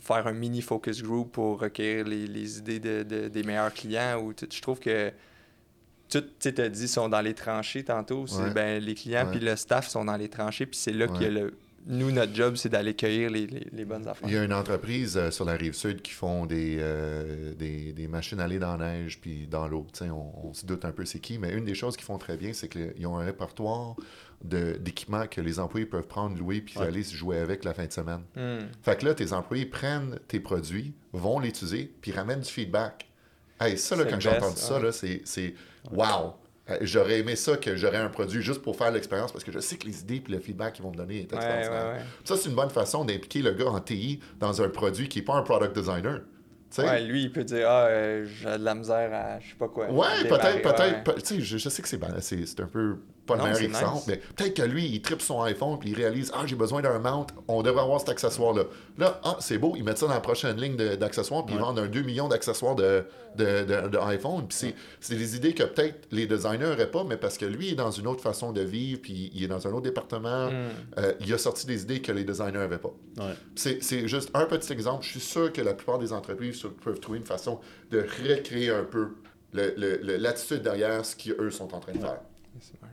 [0.00, 4.20] faire un mini focus group pour recueillir les, les idées de- de- des meilleurs clients.
[4.20, 5.12] Ou je trouve que
[6.08, 8.26] tout, tu as dit, sont dans les tranchées tantôt.
[8.26, 8.50] C'est, Ouais.
[8.50, 10.66] ben, les clients puis le staff sont dans les tranchées.
[10.66, 11.40] Puis c'est là qu'il y a Ouais.
[11.40, 11.54] le...
[11.86, 14.28] Nous, notre job, c'est d'aller cueillir les, les- les bonnes affaires.
[14.28, 17.92] Il y a une entreprise euh, sur la rive sud qui font des, euh, des,
[17.94, 19.86] des machines à aller dans la neige puis dans l'eau.
[20.02, 22.36] On, on se doute un peu c'est qui, mais une des choses qu'ils font très
[22.36, 23.94] bien, c'est qu'ils ont un répertoire
[24.42, 26.86] d'équipements que les employés peuvent prendre, louer, puis Ouais.
[26.86, 28.22] aller se jouer avec la fin de semaine.
[28.36, 28.66] Hmm.
[28.82, 33.06] Fait que là, tes employés prennent tes produits, vont l'utiliser, puis ramènent du feedback.
[33.60, 35.54] Hey, ça, là, quand j'ai entendu ça, là, c'est,
[35.92, 36.34] wow!
[36.70, 39.58] Euh, J'aurais aimé ça que j'aurais un produit juste pour faire l'expérience parce que je
[39.58, 41.70] sais que les idées et le feedback qu'ils vont me donner est extraordinaire.
[41.86, 42.04] ouais, ouais.
[42.24, 45.24] Ça, c'est une bonne façon d'impliquer le gars en TI dans un produit qui n'est
[45.24, 46.20] pas un product designer.
[46.78, 49.66] Ouais, lui, il peut dire Ah, euh, j'ai de la misère à je sais pas
[49.66, 49.90] quoi.
[49.90, 51.02] Ouais, peut-être, peut-être.
[51.02, 51.98] peut- Tu sais, je, je sais que c'est
[52.46, 52.98] c'est un peu
[53.30, 54.04] pas le Non, meilleur exemple, nice.
[54.08, 56.98] mais peut-être que lui, il tripe son iPhone puis il réalise Ah, j'ai besoin d'un
[56.98, 58.64] mount, on devrait avoir cet accessoire-là.
[58.98, 61.64] Là, ah, c'est beau, ils mettent ça dans la prochaine ligne d'accessoires puis ils Ouais.
[61.64, 63.04] vendent un 2 millions d'accessoires de,
[63.36, 64.46] de, de- de iPhone.
[64.48, 67.70] Puis c'est- c'est des idées que peut-être les designers n'auraient pas, mais parce que lui
[67.70, 70.68] est dans une autre façon de vivre puis il est dans un autre département, Hmm.
[70.98, 72.92] euh, il a sorti des idées que les designers n'avaient pas.
[73.18, 73.34] Ouais.
[73.54, 75.04] C'est c'est juste un petit exemple.
[75.04, 77.60] Je suis sûr que la plupart des entreprises peuvent trouver une façon
[77.90, 79.08] de recréer un peu
[79.52, 82.20] l'attitude derrière ce qu'eux sont en train de faire.
[82.60, 82.89] Smart.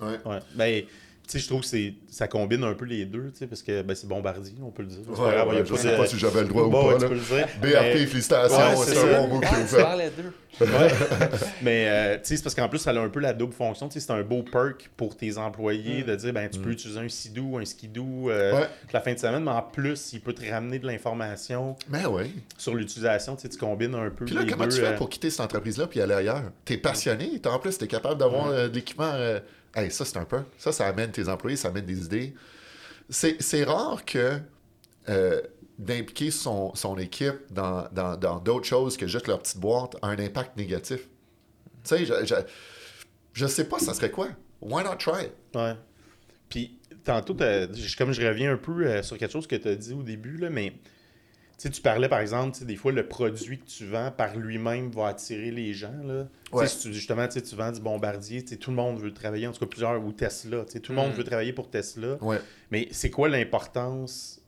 [0.00, 0.18] Ouais.
[0.24, 0.38] Ouais.
[0.54, 0.88] Ben, tu
[1.30, 3.80] sais, je trouve que c'est- ça combine un peu les deux, tu sais, parce que
[3.80, 4.98] ben, c'est Bombardier, on peut le dire.
[5.08, 6.68] C'est pas Ouais, grave, ouais, y a je sais pas si j'avais le droit ou
[6.70, 7.08] Bon, ouais, pas, là.
[7.08, 7.48] peux le dire.
[7.62, 9.76] BRP, Mais- félicitations, Ouais, c'est c'est un bon mot ont tu fait.
[9.82, 10.32] parlais d'eux.
[10.60, 10.66] Ouais.
[11.62, 13.88] Mais euh, tu sais, c'est parce qu'en plus, ça a un peu la double fonction.
[13.88, 17.00] Tu sais, c'est un beau perk pour tes employés de dire ben tu peux utiliser
[17.00, 18.56] un Sidou, un Skidoo euh, Mm.
[18.58, 18.66] Ouais.
[18.92, 22.32] la fin de semaine, mais en plus, il peut te ramener de l'information Mais oui.
[22.58, 23.34] sur l'utilisation.
[23.34, 24.70] Tu sais, tu combines un peu Puis là, les comment deux.
[24.76, 26.42] tu fais euh, pour quitter cette entreprise-là puis aller ailleurs?
[26.66, 29.10] T'es passionné, t'es- en plus, t'es capable d'avoir euh, de l'équipement.
[29.74, 30.42] Hey, ça, c'est un peu.
[30.58, 32.34] Ça, ça amène tes employés, ça amène des idées.
[33.10, 34.38] C'est rare que
[35.08, 35.42] euh,
[35.78, 41.00] d'impliquer son, équipe dans d'autres choses que juste leur petite boîte a un impact négatif.
[41.00, 42.34] Tu sais, je, je,
[43.34, 44.28] je sais pas, ça serait quoi?
[44.62, 45.32] Why not try it?
[45.54, 45.74] Ouais.
[46.48, 49.92] Puis, tantôt, comme je reviens un peu euh, sur quelque chose que tu as dit
[49.92, 50.72] au début, là, mais
[51.58, 55.08] sais, tu parlais par exemple, des fois, le produit que tu vends par lui-même va
[55.08, 55.94] attirer les gens.
[56.04, 56.26] Là.
[56.52, 56.66] Ouais.
[56.66, 59.66] Si tu, justement, tu vends du bombardier, tout le monde veut travailler, en tout cas
[59.66, 60.64] plusieurs, ou Tesla.
[60.64, 61.16] Tout le monde Mm.
[61.16, 62.16] veut travailler pour Tesla.
[62.22, 62.40] Ouais.
[62.70, 64.40] Mais c'est quoi l'importance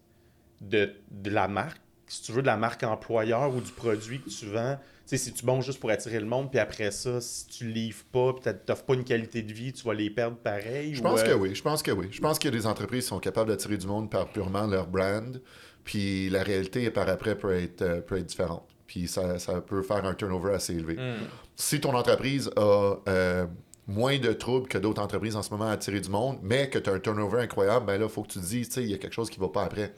[0.61, 4.29] de, de la marque, si tu veux, de la marque employeur ou du produit que
[4.31, 4.79] tu vends?
[5.05, 8.03] Sais, si tu bon juste pour attirer le monde, puis après ça, si tu livres
[8.11, 10.97] pas, puis t'offres pas une qualité de vie, tu vas les perdre pareil?
[10.97, 12.09] Je pense euh, que oui, je pense que oui.
[12.11, 15.41] Je pense a des entreprises sont capables d'attirer du monde par purement leur brand,
[15.87, 18.65] puis la réalité par après peut être, euh, peut être différente.
[18.89, 20.95] Puis ça, ça peut faire un turnover assez élevé.
[20.95, 21.25] Hmm.
[21.55, 23.47] Si ton entreprise a euh,
[23.87, 26.79] moins de troubles que d'autres entreprises en ce moment à attirer du monde, mais que
[26.79, 28.83] tu as un turnover incroyable, ben là, il faut que tu te dises, tu sais,
[28.83, 29.95] il y a quelque chose qui va pas après.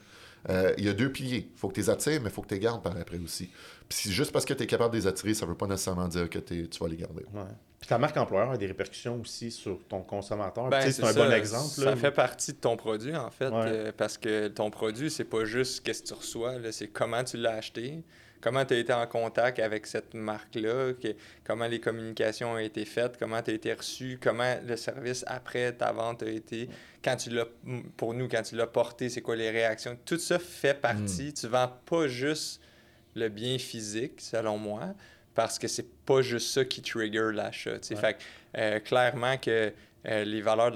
[0.50, 1.48] Euh, Il y a deux piliers.
[1.54, 3.18] Il faut que tu les attires, mais il faut que tu les gardes par après
[3.18, 3.50] aussi.
[3.88, 6.08] Puis si- juste parce que tu es capable de les attirer, ça veut pas nécessairement
[6.08, 7.24] dire que t'es- tu vas les garder.
[7.32, 7.42] Ouais.
[7.80, 10.68] Puis ta marque employeur a des répercussions aussi sur ton consommateur.
[10.68, 11.24] Ben, c'est un ça.
[11.26, 11.68] bon exemple.
[11.68, 11.96] Ça là.
[11.96, 13.64] fait partie de ton produit, en fait, Ouais.
[13.66, 17.36] euh, parce que ton produit, c'est pas juste qu'est-ce que tu reçois, c'est comment tu
[17.38, 18.02] l'as acheté,
[18.40, 21.14] comment tu as été en contact avec cette marque-là, que-
[21.44, 25.72] comment les communications ont été faites, comment tu as été reçu, comment le service après
[25.72, 26.68] ta vente a été,
[27.02, 27.46] quand tu l'as,
[27.96, 29.96] pour nous, quand tu l'as porté, c'est quoi les réactions.
[30.04, 31.32] Tout ça fait partie.
[31.32, 32.60] Tu vends pas juste
[33.14, 34.94] le bien physique, selon moi,
[35.34, 37.74] parce que c'est pas juste ça qui trigger l'achat.
[37.74, 37.96] Ouais.
[37.96, 38.16] Fait
[38.56, 39.72] euh, clairement que
[40.06, 40.72] euh, les valeurs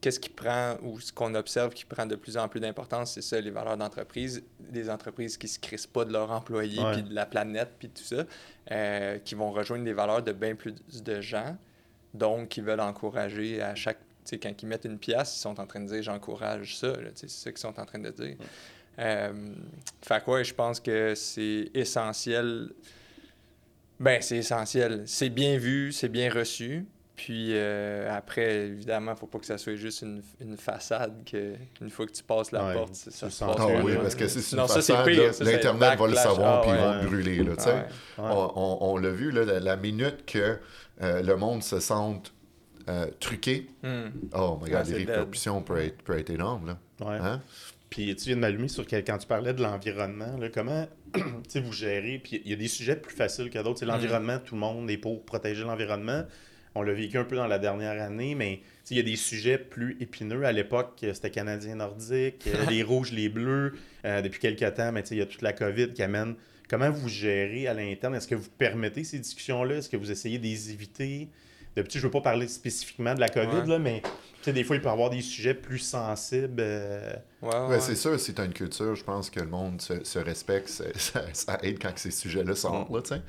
[0.00, 3.22] qu'est-ce qui prend ou ce qu'on observe qui prend de plus en plus d'importance, c'est
[3.22, 7.14] ça, les valeurs d'entreprise, des entreprises qui se crissent pas de leurs employés, puis de
[7.14, 8.24] la planète, puis tout ça,
[8.70, 11.56] euh, qui vont rejoindre des valeurs de bien plus de gens,
[12.14, 13.98] donc qui veulent encourager à chaque,
[14.32, 17.50] quand ils mettent une pièce, ils sont en train de dire j'encourage ça, c'est ça
[17.50, 18.36] qu'ils sont en train de dire.
[19.00, 19.32] Euh,
[20.02, 22.70] fait quoi, je pense que c'est essentiel.
[23.98, 25.02] Ben, c'est essentiel.
[25.06, 26.86] C'est bien vu, c'est bien reçu.
[27.16, 31.90] Puis euh, après, évidemment, faut pas que ça soit juste une, une façade que une
[31.90, 34.56] fois que tu passes la Ouais, porte, ça, se passe Ah oui, parce que c'est
[34.56, 37.02] une façade, l'Internet va le savoir, Ah, puis ils vont ouais.
[37.02, 37.36] le brûler.
[37.44, 37.70] Là, tu sais.
[37.74, 37.78] Ouais.
[38.24, 38.30] Ouais.
[38.30, 40.58] on, on- on l'a vu, là, la, la minute que
[41.02, 42.32] euh, le monde se sente
[42.88, 44.08] euh, truqué, Hmm.
[44.34, 46.68] oh my Ah, god, c'est les répercussions peuvent être, être énormes.
[46.68, 46.78] Là.
[47.06, 47.18] Ouais.
[47.20, 47.42] Hein?
[47.90, 50.86] Puis tu viens de m'allumer sur quand tu parlais de l'environnement, comment
[51.54, 52.20] vous gérez.
[52.22, 53.80] Puis il y a des sujets plus faciles que d'autres.
[53.80, 56.24] Sais, L'environnement, tout le monde est pour protéger l'environnement.
[56.76, 58.60] On l'a vécu un peu dans la dernière année, mais
[58.90, 60.44] il y a des sujets plus épineux.
[60.44, 63.74] À l'époque, euh, c'était Canadien nordique, euh, les rouges, les bleus.
[64.04, 66.36] Euh, depuis quelques temps, mais il y a toute la COVID qui amène.
[66.68, 68.14] Comment vous gérez à l'interne?
[68.14, 69.76] Est-ce que vous permettez ces discussions-là?
[69.78, 71.28] Est-ce que vous essayez de les éviter?
[71.74, 73.66] De petit, je veux pas parler spécifiquement de la COVID, Ouais.
[73.66, 74.00] là, mais
[74.44, 76.60] sais, des fois, il peut y avoir des sujets plus sensibles.
[76.60, 77.12] euh,
[77.42, 77.80] Ouais, ouais, Ouais, ouais.
[77.80, 80.68] c'est sûr, si tu as une culture, je pense que le monde se, se respecte,
[80.96, 82.90] ça, ça aide quand ces sujets-là sortent.
[82.90, 83.22] là, tu sais.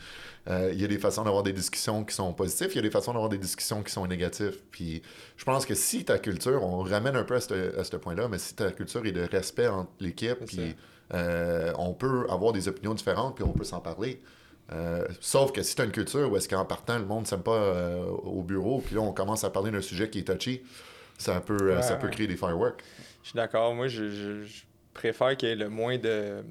[0.49, 2.81] Euh, Il y a des façons d'avoir des discussions qui sont positives, il y a
[2.81, 4.57] des façons d'avoir des discussions qui sont négatives.
[4.71, 5.01] Puis
[5.37, 8.27] je pense que si ta culture, on ramène un peu à ce, à ce point-là,
[8.27, 10.75] mais si ta culture est de respect entre l'équipe, puis
[11.13, 14.21] euh, on peut avoir des opinions différentes, puis on peut s'en parler.
[14.71, 17.27] Euh, sauf que si tu as une culture où est-ce qu'en partant, le monde ne
[17.27, 20.23] s'aime pas euh, au bureau, puis là, on commence à parler d'un sujet qui est
[20.23, 20.61] touchy,
[21.21, 22.83] ça peut, euh, Ouais, ça peut créer des fireworks.
[23.23, 23.73] Je suis d'accord.
[23.75, 24.61] Moi, je, je- je
[24.93, 26.43] préfère qu'il y ait le moins de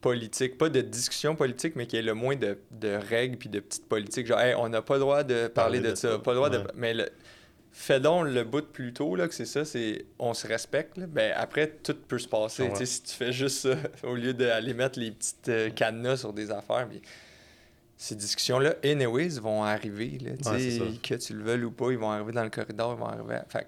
[0.00, 3.48] politique, pas de discussion politique, mais qu'il y ait le moins de, de règles puis
[3.48, 4.26] de petites politiques.
[4.26, 6.58] Genre, Hey, on n'a pas le droit de parler, de, ça, pas le droit ouais.
[6.58, 6.64] de.
[6.74, 7.08] Mais le,
[7.72, 10.96] fais donc le bout de plus tôt, là, que c'est ça, c'est on se respecte.
[10.98, 11.06] là.
[11.08, 12.62] Ben, après, tout peut se passer.
[12.64, 12.84] Ouais.
[12.86, 13.74] Si tu fais juste ça,
[14.04, 17.02] au lieu d'aller mettre les petites euh, cadenas sur des affaires, puis
[18.00, 20.18] ces discussions-là, anyways, vont arriver.
[20.22, 23.00] Là, Ouais, que tu le veuilles ou pas, ils vont arriver dans le corridor, ils
[23.00, 23.34] vont arriver.
[23.34, 23.66] à- Fait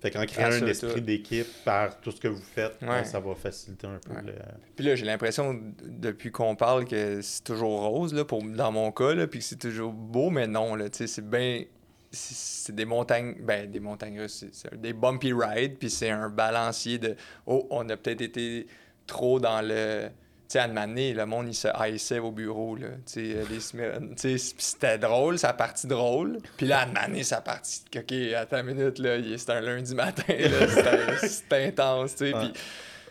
[0.00, 2.86] Fait qu'en créant un esprit d'équipe par tout ce que vous faites, Ouais.
[2.86, 4.22] ben, ça va faciliter un peu Ouais.
[4.26, 4.32] le.
[4.76, 8.92] Puis là, j'ai l'impression, depuis qu'on parle, que c'est toujours rose, là, pour, dans mon
[8.92, 11.64] cas, là, puis que c'est toujours beau, mais non, c'est bien...
[12.12, 13.34] C'est des montagnes...
[13.42, 17.16] Ben, des montagnes russes, c'est- c'est des bumpy rides, puis c'est un balancier de...
[17.44, 18.68] Oh, on a peut-être été
[19.06, 20.08] trop dans le...
[20.48, 22.86] Tu sais, à un moment donné, le monde, il se haïssait au bureau, là.
[23.12, 23.36] Tu sais,
[23.84, 26.38] euh, c'était drôle, ça a parti drôle.
[26.56, 27.82] Puis là, à un moment donné, ça a parti...
[27.94, 32.30] OK, attends une minute, là, il- c'est un lundi matin, là, c'était- c'était intense, tu
[32.30, 32.52] sais, puis...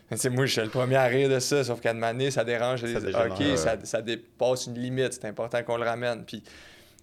[0.10, 2.12] Tu sais, moi, je suis le premier à rire de ça, sauf qu'à un moment
[2.14, 2.82] donné, ça dérange.
[2.82, 3.58] les- Ça OK, ouais.
[3.58, 5.12] ça, ça dépasse une limite.
[5.14, 6.24] C'est important qu'on le ramène.
[6.24, 6.42] Puis,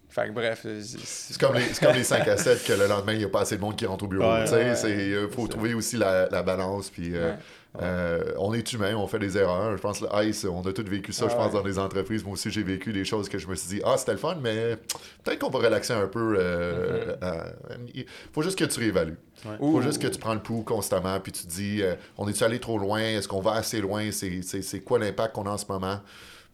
[0.09, 0.63] fait que bref.
[0.65, 3.25] euh, c'est- comme, les, c'est comme les 5 à 7 que le lendemain, il n'y
[3.25, 4.25] a pas assez de monde qui rentre au bureau.
[4.25, 6.89] Ouais, ouais, c'est, euh, faut trouver aussi la, la balance.
[6.89, 7.35] Puis, euh.
[7.83, 9.77] Euh, on est humain, on fait des erreurs.
[9.77, 11.59] Je pense que Ice, on a tous vécu ça, Ah je pense, ouais.
[11.59, 12.23] dans des entreprises.
[12.25, 14.37] Moi aussi, j'ai vécu des choses que je me suis dit, ah, c'était le fun,
[14.41, 14.77] mais
[15.25, 16.37] peut-être qu'on va relaxer un peu.
[16.39, 17.19] euh, Mm-hmm.
[17.25, 19.19] euh, Il faut juste que tu réévalues.
[19.45, 19.53] Ouais.
[19.55, 19.83] Il faut Ouh.
[19.83, 22.61] juste que tu prends le pouls constamment, puis tu te dis, euh, on est-tu allé
[22.61, 23.01] trop loin?
[23.01, 24.11] Est-ce qu'on va assez loin?
[24.13, 26.01] C'est, c'est, c'est quoi l'impact qu'on a en ce moment?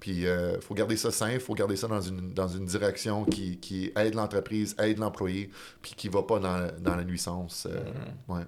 [0.00, 3.26] Puis il faut garder ça sain, il faut garder ça dans une, dans une direction
[3.26, 5.50] qui, qui aide l'entreprise, aide l'employé,
[5.82, 7.68] puis qui va pas dans, dans la nuisance.
[7.70, 8.34] euh, Mm-hmm.
[8.38, 8.44] ouais.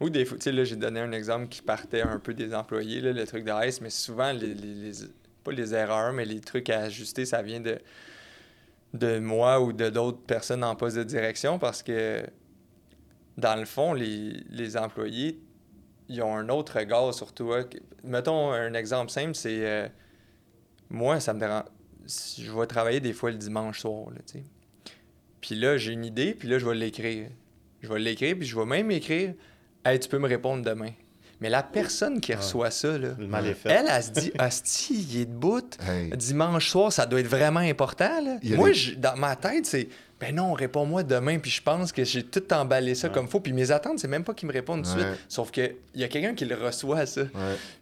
[0.00, 2.54] Ou des fois, tu sais, là, j'ai donné un exemple qui partait un peu des
[2.54, 4.92] employés, là, le truc de mais souvent, les, les-
[5.44, 7.78] pas les erreurs, mais les trucs à ajuster, ça vient de,
[8.94, 12.22] de moi ou de d'autres personnes en poste de direction parce que,
[13.38, 15.40] dans le fond, les, les employés,
[16.08, 17.64] ils ont un autre regard sur toi.
[18.04, 19.88] Mettons un exemple simple, c'est euh,
[20.90, 21.64] moi, ça me dérange.
[22.06, 24.44] Je vais travailler des fois le dimanche soir, tu sais.
[25.40, 27.28] Puis là, j'ai une idée, puis là, je vais l'écrire.
[27.80, 29.34] Je vais l'écrire, puis je vais même écrire
[29.84, 30.90] Hey, tu peux me répondre demain.
[31.40, 33.08] Mais la personne qui reçoit ça, là,
[33.64, 35.60] elle, elle se dit Asti, il est debout.
[35.88, 36.10] Hey.
[36.16, 38.20] Dimanche soir, ça doit être vraiment important.
[38.24, 38.36] Là.
[38.44, 39.88] Il Moi, je- dans ma tête, c'est
[40.20, 41.40] Ben non, réponds-moi demain.
[41.40, 43.12] Puis je pense que j'ai tout emballé ça Ouais.
[43.14, 43.40] comme faut.
[43.40, 45.08] Puis mes attentes, c'est même pas qu'il me réponde tout de Ouais.
[45.14, 45.20] suite.
[45.28, 47.22] Sauf qu'il y a quelqu'un qui le reçoit, ça.
[47.24, 47.32] Puis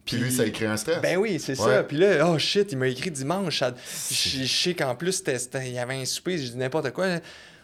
[0.07, 1.03] Puis- lui, ça crée un stress.
[1.03, 1.83] Ben oui, c'est ça.
[1.83, 3.63] Puis là, oh shit, il m'a écrit dimanche.
[4.11, 7.07] Je sais qu'en plus, il y avait un souper, je dis n'importe quoi.
[7.09, 7.21] là.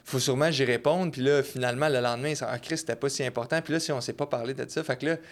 [0.09, 1.13] Faut sûrement que j'y réponde.
[1.13, 3.61] Puis là, finalement, le lendemain, ça, ah, Chris, c'était pas si important.
[3.61, 5.23] Puis là, si on s'est pas parlé de ça, fait que là, tu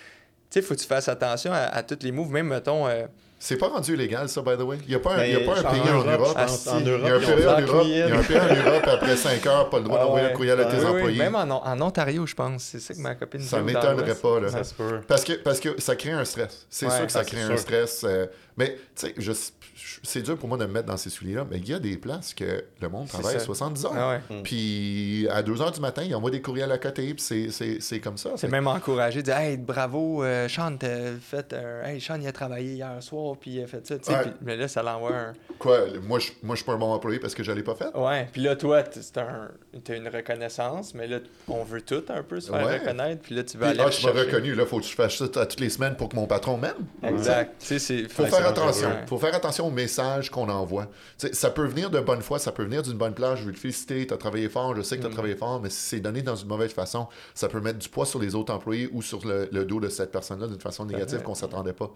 [0.51, 2.31] sais, faut que tu fasses attention à, à tous les moves.
[2.31, 3.05] Même, mettons, euh,
[3.39, 4.79] C'est pas rendu illégal, ça, by the way.
[4.83, 6.79] Il n'y a pas un, y a pas un en pays en Europe, Ah, en
[6.81, 8.85] Il y a un ils pays en Europe, il y a un pays en Europe,
[8.89, 10.33] après 5 heures, pas le droit Ah d'envoyer ouais.
[10.33, 11.19] un courriel à tes oui, oui, employés.
[11.19, 12.63] même en, en Ontario, je pense.
[12.65, 14.49] C'est ça que ma copine Ça m'étonnerait pas, là.
[14.51, 15.01] Ça se peut.
[15.07, 16.67] Parce que, parce que ça crée un stress.
[16.69, 17.59] C'est Ouais, sûr que ça ah, crée un sûr.
[17.61, 18.05] stress.
[18.05, 18.27] euh,
[18.57, 21.47] mais, tu sais, je- je- c'est dur pour moi de me mettre dans ces souliers-là,
[21.51, 23.41] mais il y a des places que le monde travaille ça.
[23.41, 23.93] 70 heures.
[23.97, 24.41] Ah ouais.
[24.43, 27.81] Puis à 2 heures du matin, ils envoient des courriels à côté, puis c'est- c'est
[27.81, 28.31] c'est comme ça.
[28.37, 31.85] C'est même encouragé de dire Hey, bravo, euh, Sean, t'as fait un.
[31.87, 33.99] Hey, Sean, il a travaillé hier soir, puis il a fait ça.
[33.99, 34.13] tu sais.
[34.17, 34.23] Ouais.
[34.23, 35.33] Puis- mais là, ça l'envoie un.
[35.59, 37.75] Quoi, moi, je moi, je suis pas un bon employé parce que je l'ai pas
[37.75, 37.95] fait?
[37.97, 39.51] Ouais, puis là, toi, t- c'est un...
[39.83, 42.79] t'as une reconnaissance, mais là, on veut tout un peu se faire Ouais.
[42.79, 44.27] reconnaître, puis là, tu vas aller ah, je me rechercher.
[44.37, 46.75] reconnu, là, faut que je fasse ça toutes les semaines pour que mon patron m'aime.
[47.03, 47.55] Exact.
[47.61, 48.09] Tu sais, c'est...
[48.09, 48.89] faut Ouais, faire c'est attention.
[48.89, 49.07] dangereux.
[49.09, 50.87] faut faire attention aux messages qu'on envoie.
[51.33, 53.39] Ça peut venir de bonne foi, ça peut venir d'une bonne place.
[53.41, 55.15] Je veux te féliciter, tu as travaillé fort, je sais que tu as Mm.
[55.15, 58.07] travaillé fort, mais si c'est donné dans une mauvaise façon, ça peut mettre du poids
[58.07, 61.23] sur les autres employés ou sur le, le dos de cette personne-là d'une façon négative
[61.23, 61.91] qu'on s'attendait pas.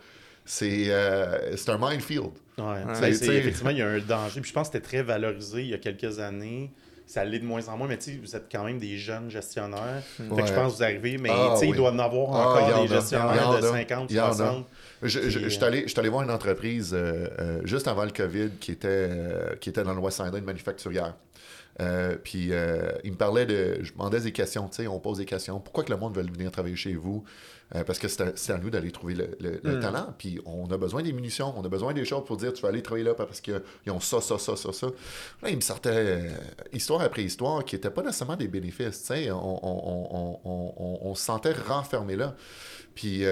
[0.45, 2.31] C'est euh, un minefield.
[2.57, 2.65] Ouais.
[3.01, 4.41] Ben, effectivement, il y a un danger.
[4.41, 6.71] Puis je pense que c'était très valorisé il y a quelques années.
[7.07, 9.31] Ça l'est de moins en moins, mais tu sais, vous êtes quand même des jeunes
[9.31, 10.03] gestionnaires.
[10.19, 10.47] Fait que Ouais.
[10.47, 11.69] je pense que vous arrivez, mais Ah, oui.
[11.71, 13.73] il doit en avoir Ah, encore il en des gestionnaires Il en de a.
[13.73, 14.35] 50, Il y en a.
[14.35, 14.67] 60.
[15.03, 17.87] Je, je, Puis, je suis allé, je suis allé voir une entreprise euh, euh, juste
[17.89, 21.15] avant le COVID qui était, euh, qui était dans le West une manufacturière.
[21.81, 23.79] Euh, puis euh, il me parlait de.
[23.83, 25.61] Je demandais des questions, tu sais, on pose des questions.
[25.61, 27.23] Pourquoi que le monde veut venir travailler chez vous?
[27.77, 29.81] Euh, parce que c'est à, à nous d'aller trouver le, le- le Mm.
[29.81, 30.15] talent.
[30.19, 32.71] Puis on a besoin des munitions, on a besoin des choses pour dire tu vas
[32.71, 34.87] aller travailler là parce qu'ils ont ça, ça, ça, ça, ça.
[35.43, 36.31] Là, il me sortait euh,
[36.73, 39.01] histoire après histoire qui n'étaient pas nécessairement des bénéfices.
[39.03, 42.35] Tu sais, on, on, on, on, on- on se sentait renfermé là.
[42.97, 43.25] Puis.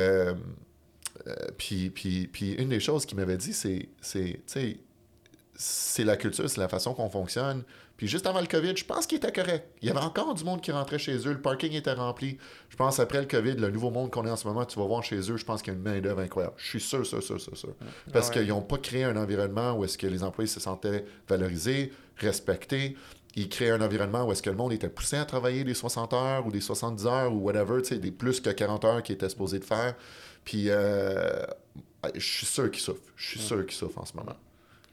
[1.27, 6.61] Euh, puis, puis, puis une des choses qu'il m'avait dit, c'est, c'est, la culture, c'est
[6.61, 7.65] la façon qu'on fonctionne.
[7.97, 9.71] Puis juste avant le COVID, je pense qu'il était correct.
[9.81, 12.37] Il y avait encore du monde qui rentrait chez eux, le parking était rempli.
[12.69, 14.85] Je pense après le COVID, le nouveau monde qu'on est en ce moment, tu vas
[14.85, 16.55] voir chez eux, je pense qu'il y a une main-d'œuvre incroyable.
[16.59, 17.75] Je suis sûr, sûr, sûr, sûr, sûr.
[18.13, 18.41] Parce Ah ouais.
[18.43, 22.99] qu'ils n'ont pas créé un environnement où est-ce que les employés se sentaient valorisés, respectés.
[23.35, 26.13] Ils créaient un environnement où est-ce que le monde était poussé à travailler des 60
[26.13, 29.15] heures ou des 70 heures ou whatever, tu sais, des plus que 40 heures qu'ils
[29.15, 29.95] étaient supposés de faire.
[30.47, 31.45] Puis euh,
[32.15, 33.03] je suis sûr qu'ils souffrent.
[33.17, 34.37] Je suis sûr qu'ils souffrent en ce moment.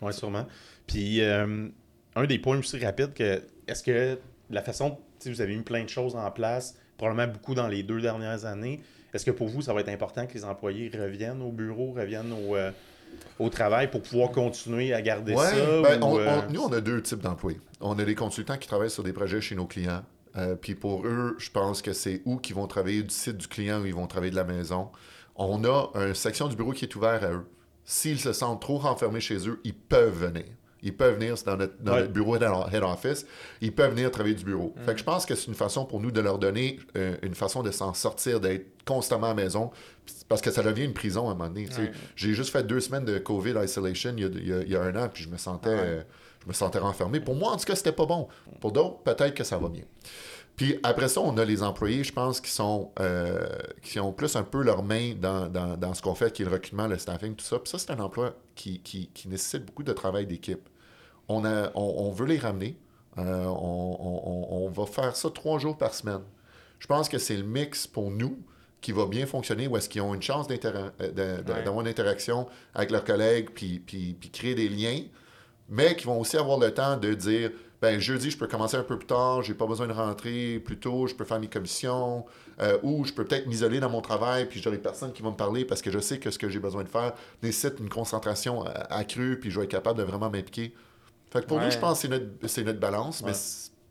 [0.01, 0.45] Oui, sûrement.
[0.85, 1.69] Puis, euh,
[2.15, 5.83] un des points aussi rapides, que est-ce que la façon, sais, vous avez mis plein
[5.83, 8.81] de choses en place, probablement beaucoup dans les deux dernières années,
[9.13, 12.33] est-ce que pour vous, ça va être important que les employés reviennent au bureau, reviennent
[12.33, 12.71] au, euh,
[13.39, 15.81] au travail pour pouvoir continuer à garder Ouais, ça?
[15.83, 17.61] ben, ou, on- on- nous, on a deux types d'employés.
[17.79, 20.03] On a des consultants qui travaillent sur des projets chez nos clients.
[20.61, 23.79] Puis pour eux, je pense que c'est où qu'ils vont travailler du site du client
[23.81, 24.89] ou ils vont travailler de la maison.
[25.35, 27.45] On a une section du bureau qui est ouverte à eux.
[27.85, 30.45] S'ils se sentent trop renfermés chez eux, ils peuvent venir.
[30.85, 32.01] Ils peuvent venir c'est dans notre, dans Ouais.
[32.01, 33.25] notre bureau head head office.
[33.61, 34.73] Ils peuvent venir travailler du bureau.
[34.85, 37.35] Fait que je pense que c'est une façon pour nous de leur donner euh, une
[37.35, 39.71] façon de s'en sortir, d'être constamment à la maison.
[40.27, 41.67] Parce que ça devient une prison à un moment donné.
[41.77, 41.91] Ouais.
[42.17, 44.69] J'ai juste fait deux semaines de COVID isolation il y a, il y a- il
[44.71, 45.79] y a un an, puis je me sentais, Ouais.
[45.79, 46.03] euh,
[46.43, 47.21] je me sentais renfermé.
[47.21, 48.27] Pour moi, en tout cas, c'était pas bon.
[48.59, 49.83] Pour d'autres, peut-être que ça va bien.
[50.55, 53.47] Puis après ça, on a les employés, je pense, qui sont euh,
[53.81, 56.45] qui ont plus un peu leurs mains dans, dans- dans ce qu'on fait, qui est
[56.45, 57.57] le recrutement, le staffing, tout ça.
[57.59, 60.69] Puis ça, c'est un emploi qui, qui- qui nécessite beaucoup de travail d'équipe.
[61.27, 62.77] On, a, on, on veut les ramener.
[63.17, 66.21] Euh, on, on- va faire ça trois jours par semaine.
[66.79, 68.37] Je pense que c'est le mix pour nous
[68.81, 71.43] qui va bien fonctionner, où est-ce qu'ils ont une chance euh, Ouais.
[71.43, 74.99] d'avoir une interaction avec leurs collègues, puis, puis, puis créer des liens,
[75.69, 77.51] mais qui vont aussi avoir le temps de dire
[77.83, 80.77] ben jeudi, je peux commencer un peu plus tard, j'ai pas besoin de rentrer plus
[80.79, 82.25] tôt, je peux faire mes commissions,
[82.61, 85.35] euh, ou je peux peut-être m'isoler dans mon travail, puis j'aurai personne qui va me
[85.35, 87.11] parler parce que je sais que ce que j'ai besoin de faire
[87.41, 90.73] nécessite une concentration euh, accrue, puis je vais être capable de vraiment m'impliquer.
[91.29, 93.31] Fait que pour nous, je pense que c'est notre, c'est notre balance, Ouais.
[93.31, 93.37] mais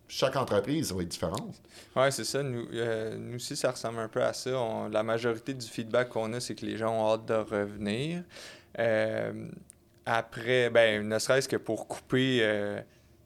[0.09, 1.55] chaque entreprise va être différente.
[1.95, 2.43] Ouais, c'est ça.
[2.43, 4.59] Nous, euh, nous aussi, ça ressemble un peu à ça.
[4.59, 8.23] On- la majorité du feedback qu'on a, c'est que les gens ont hâte de revenir.
[8.79, 9.49] Euh,
[10.07, 12.81] après, ben, ne serait-ce que pour couper euh,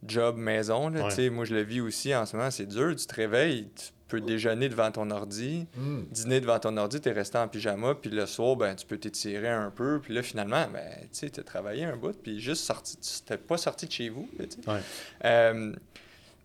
[0.06, 1.08] job maison, là, Ouais.
[1.10, 2.94] tu sais, moi je le vis aussi en ce moment, c'est dur.
[2.96, 6.02] Tu te réveilles, tu peux déjeuner devant ton ordi, Hmm.
[6.10, 8.98] dîner devant ton ordi, tu es resté en pyjama, puis le soir, ben, tu peux
[8.98, 12.96] t'étirer un peu, puis là, finalement, ben, tu as travaillé un bout, puis juste sorti,
[12.98, 14.28] tu n'es pas sorti de chez vous.
[14.38, 14.44] là.
[14.74, 14.80] Ouais.
[15.24, 15.72] Euh,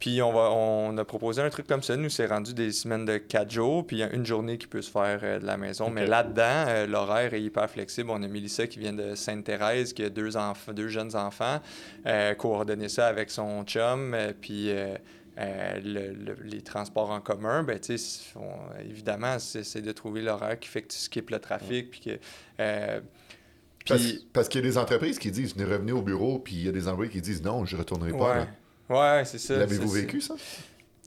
[0.01, 1.95] puis on, va, on a proposé un truc comme ça.
[1.95, 4.67] Nous, c'est rendu des semaines de quatre jours, puis il y a une journée qui
[4.67, 5.89] peut se faire euh, de la maison.
[5.89, 8.09] Mais là-dedans, euh, l'horaire est hyper flexible.
[8.09, 11.61] On a Mélissa qui vient de Sainte-Thérèse, qui a deux, enfants, deux jeunes enfants,
[12.07, 14.95] euh, coordonner ça avec son chum, euh, puis euh,
[15.37, 17.63] euh, le- le- les transports en commun.
[17.63, 21.39] Ben, tu sais, on- évidemment, c'est de trouver l'horaire qui fait que tu skippes le
[21.39, 22.09] trafic, puis que...
[22.59, 22.99] euh,
[23.87, 26.55] Parce, puis- parce qu'il y a des entreprises qui disent venez revenir au bureau, puis
[26.55, 28.17] il y a des employés qui disent non, je ne retournerai pas.
[28.29, 28.47] ouais, là.
[28.89, 29.57] Ouais c'est ça.
[29.57, 30.35] L'avez-vous vécu, ça?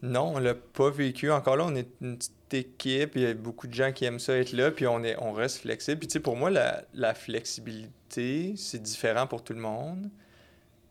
[0.03, 1.31] Non, on l'a pas vécu.
[1.31, 3.13] Encore là, on est une petite équipe.
[3.17, 5.33] Il y a beaucoup de gens qui aiment ça être là, puis on, est, on
[5.33, 5.99] reste flexible.
[5.99, 10.11] Puis tu sais, pour moi, la, la flexibilité, c'est différent pour tout le monde.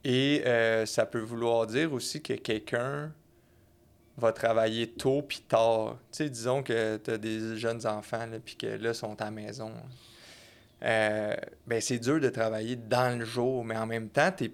[0.04, 3.14] Et euh, ça peut vouloir dire aussi que quelqu'un
[4.18, 5.98] va travailler tôt puis tard.
[6.12, 9.26] Tu sais, disons que tu as des jeunes enfants, là, puis que là, sont à
[9.26, 9.72] la maison.
[10.84, 14.52] Euh, ben, c'est dur de travailler dans le jour, mais en même temps, tu es,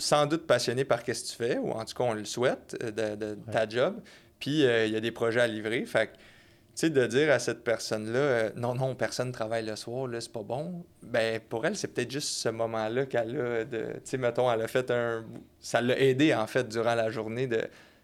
[0.00, 2.76] sans doute passionné par ce que tu fais, ou en tout cas, on le souhaite,
[2.82, 4.00] euh, de, de ta job.
[4.38, 5.84] Puis, euh, il y a des projets à livrer.
[5.84, 9.66] Fait que, tu sais, de dire à cette personne-là, euh, non, non, personne ne travaille
[9.66, 13.38] le soir, là, c'est pas bon, ben, pour elle, c'est peut-être juste ce moment-là qu'elle
[13.38, 13.78] a de.
[13.78, 15.24] Tu sais, mettons, elle a fait un.
[15.60, 17.60] Ça l'a aidé, en fait, durant la journée de.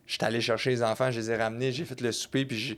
[0.06, 2.76] J'étais allé chercher les enfants, je les ai ramenés, j'ai fait le souper, puis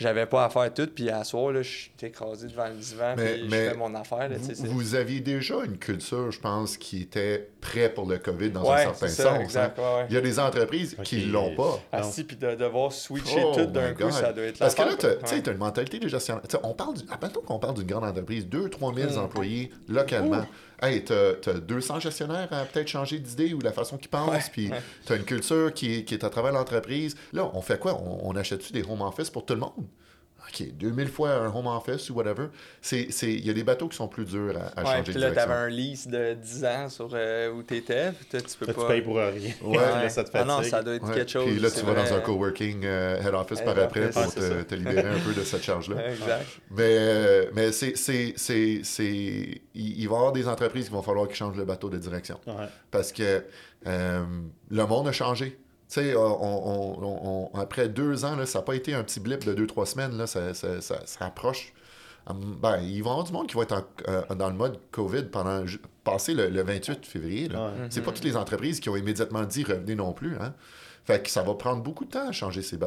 [0.00, 0.88] j'avais pas à faire tout.
[0.94, 3.76] Puis à soir, là, je suis écrasé devant le divan, Mais- puis mais je fais
[3.76, 4.28] mon affaire.
[4.28, 8.18] Là, sais, Vous, vous aviez déjà une culture, je pense, qui était prête pour le
[8.18, 9.40] COVID dans un certain ça, sens.
[9.40, 9.82] exact, hein.
[9.82, 10.06] ouais, ouais.
[10.08, 11.04] Il y a des entreprises Ok.
[11.04, 11.78] qui l'ont pas.
[11.92, 14.82] Ah si, puis de devoir switcher Oh tout d'un coup, ça doit être Parce que
[14.82, 15.28] là, tu quoi.
[15.30, 16.42] as une mentalité de gestionnaire.
[16.50, 19.18] Sais, on parle, du, admettons qu'on parle d'une grande entreprise, 2-3 000 Mm.
[19.18, 20.46] employés localement.
[20.82, 24.30] Hey, tu as, 200 gestionnaires à peut-être changer d'idée ou de la façon qu'ils pensent,
[24.30, 24.80] Ouais, puis ouais.
[25.04, 27.16] tu as une culture qui est, qui est à travers l'entreprise.
[27.34, 28.00] Là, on fait quoi?
[28.00, 29.72] On, on achète-tu des home office pour tout le monde?
[30.52, 32.46] OK, 2000 fois un home office ou whatever.
[32.82, 35.02] C'est- c'est- Il y a des bateaux qui sont plus durs à, à Ouais, changer
[35.04, 38.40] puis de là, t'avais un lease de 10 ans sur euh, où t'étais, puis toi,
[38.40, 38.82] tu peux Là, pas...
[38.82, 39.52] tu payes pour rien.
[39.62, 39.76] Ouais.
[40.02, 41.44] Là, ça te Ah non, ça doit être Ouais, quelque chose.
[41.46, 44.62] Puis là, tu vas dans un coworking euh, head office par après office, pour te,
[44.62, 45.96] te libérer un peu de cette charge-là.
[46.10, 46.46] Exact.
[46.70, 50.92] Mais, euh, mais c'est, c'est, c'est, c'est- il, il va y avoir des entreprises qui
[50.92, 52.40] vont falloir qu'ils changent le bateau de direction.
[52.46, 52.66] Ouais.
[52.90, 53.44] Parce que
[53.86, 54.24] euh,
[54.70, 55.58] le monde a changé.
[55.90, 59.02] Tu sais, on, on- on- on- après deux ans, là, ça n'a pas été un
[59.02, 60.16] petit blip de deux, trois semaines.
[60.16, 61.72] Là, ça, ça, ça- ça approche.
[62.28, 64.54] Hum, Ben, il va y avoir du monde qui va être en- euh, dans le
[64.54, 65.64] mode COVID pendant
[66.04, 67.48] passé le, le 28 février.
[67.50, 67.56] Ouais.
[67.90, 70.36] C'est pas toutes les entreprises qui ont immédiatement dit revenez non plus.
[70.40, 70.54] Hein?
[71.04, 72.78] Fait que ça va prendre beaucoup de temps à changer ces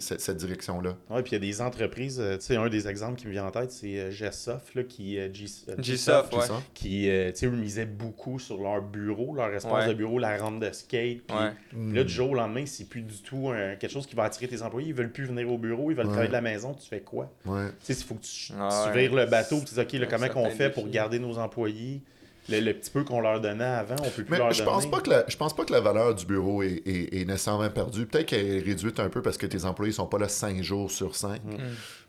[0.00, 0.96] cette, cette direction-là.
[1.08, 3.32] Ouais, puis il y a des entreprises, euh, tu sais, un des exemples qui me
[3.32, 5.46] vient en tête, c'est euh, Gsoft, là, qui, euh, G-
[5.78, 6.44] Gsoft, ouais.
[6.74, 9.88] qui, euh, tu misaient beaucoup sur leur bureau, leur espace Ouais.
[9.88, 11.22] de bureau, la rampe de skate.
[11.26, 11.52] Puis Ouais.
[11.72, 11.94] Hmm.
[11.94, 14.48] là, du jour au lendemain, c'est plus du tout un- quelque chose qui va attirer
[14.48, 14.88] tes employés.
[14.88, 16.10] Ils veulent plus venir au bureau, ils veulent Ouais.
[16.10, 16.74] travailler de la maison.
[16.74, 17.30] Tu fais quoi?
[17.46, 17.68] Ouais.
[17.86, 19.02] Tu sais, il faut que tu, Ah tu ouais.
[19.08, 22.02] vires le bateau, tu dis, OK, là, comment certain on fait pour garder nos employés?
[22.48, 24.70] Le, le petit peu qu'on leur donnait avant, on peut plus Mais leur je donner.
[24.72, 27.24] pense pas que la, je pense pas que la valeur du bureau est, est- est
[27.24, 28.06] nécessairement perdue.
[28.06, 30.90] Peut-être qu'elle est réduite un peu parce que tes employés sont pas là 5 jours
[30.90, 31.42] sur 5.
[31.44, 31.56] Mm.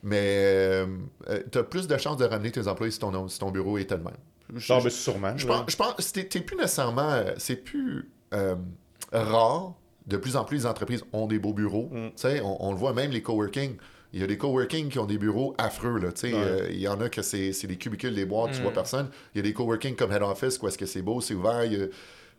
[0.03, 0.85] Mais
[1.51, 3.97] tu as plus de chances de ramener tes employés si ton, si ton bureau était
[3.97, 4.13] le même.
[4.55, 5.33] je- Non, je- ben, sûrement.
[5.37, 7.09] je pense, je pense que t'es- t'es plus nécessairement.
[7.11, 8.55] euh, C'est plus euh,
[9.11, 9.73] rare.
[10.07, 11.89] De plus en plus, les entreprises ont des beaux bureaux.
[11.91, 12.07] Mm.
[12.07, 13.75] Tu sais, on, on le voit même les coworking.
[14.13, 15.97] Il y a des coworking qui ont des bureaux affreux.
[15.99, 16.25] Là, tu.
[16.27, 16.33] Ouais.
[16.35, 18.63] Euh, il y en a que c'est des cubicules, des boîtes, tu Mm.
[18.63, 19.09] vois personne.
[19.33, 21.63] Il y a des coworking comme Head Office, où est-ce que c'est beau, c'est ouvert.
[21.65, 21.89] il y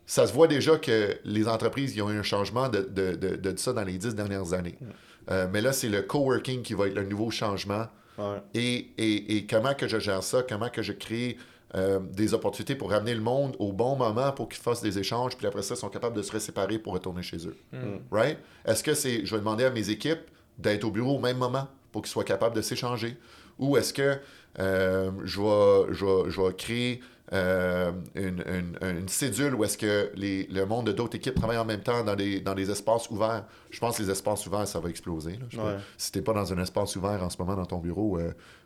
[0.05, 3.37] Ça se voit déjà que les entreprises ils ont eu un changement de, de, de,
[3.37, 4.77] de ça dans les dix dernières années.
[4.81, 4.87] Mm.
[5.31, 7.87] Euh, mais là, c'est le coworking qui va être le nouveau changement.
[8.19, 8.43] Ouais.
[8.55, 11.39] Et, et, et comment que je gère ça, comment que je crée
[11.75, 15.39] euh, des opportunités pour ramener le monde au bon moment pour qu'ils fassent des échanges,
[15.39, 17.57] puis après ça, ils sont capables de se séparer pour retourner chez eux.
[17.73, 17.79] Mm.
[18.11, 18.37] Right?
[18.67, 20.21] Est-ce que c'est, je vais demander à mes équipes
[20.59, 23.17] d'être au bureau au même moment pour qu'ils soient capables de s'échanger?
[23.59, 24.19] Ou est-ce que
[24.59, 27.01] euh, je, vais, je, vais, je vais créer
[27.33, 31.57] euh, une, une, une cédule où est-ce que les, le monde de d'autres équipes travaillent
[31.59, 33.45] en même temps dans des, dans des espaces ouverts?
[33.71, 35.33] Je pense que les espaces ouverts, ça va exploser.
[35.33, 35.47] là.
[35.49, 35.73] Je Ouais.
[35.75, 38.19] pense- si tu n'es pas dans un espace ouvert en ce moment dans ton bureau,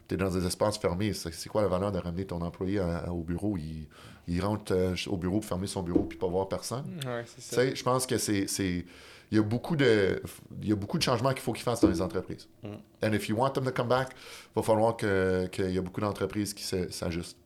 [0.09, 1.13] tu es dans des espaces fermés.
[1.13, 3.57] C'est c'est quoi la valeur de ramener ton employé à- à- au bureau?
[3.57, 3.87] Il,
[4.29, 6.85] il rentre euh, au bureau pour fermer son bureau puis pas voir personne.
[7.07, 7.25] Ouais,
[7.75, 8.47] je pense que c'est.
[9.33, 10.23] Il y, a beaucoup de,
[10.63, 12.49] il y a beaucoup de changements qu'il faut qu'ils fassent dans les entreprises.
[12.63, 12.69] Mm.
[13.05, 15.83] And if you want them to come back, il va falloir que- qu'il y a
[15.83, 17.37] beaucoup d'entreprises qui s'ajustent.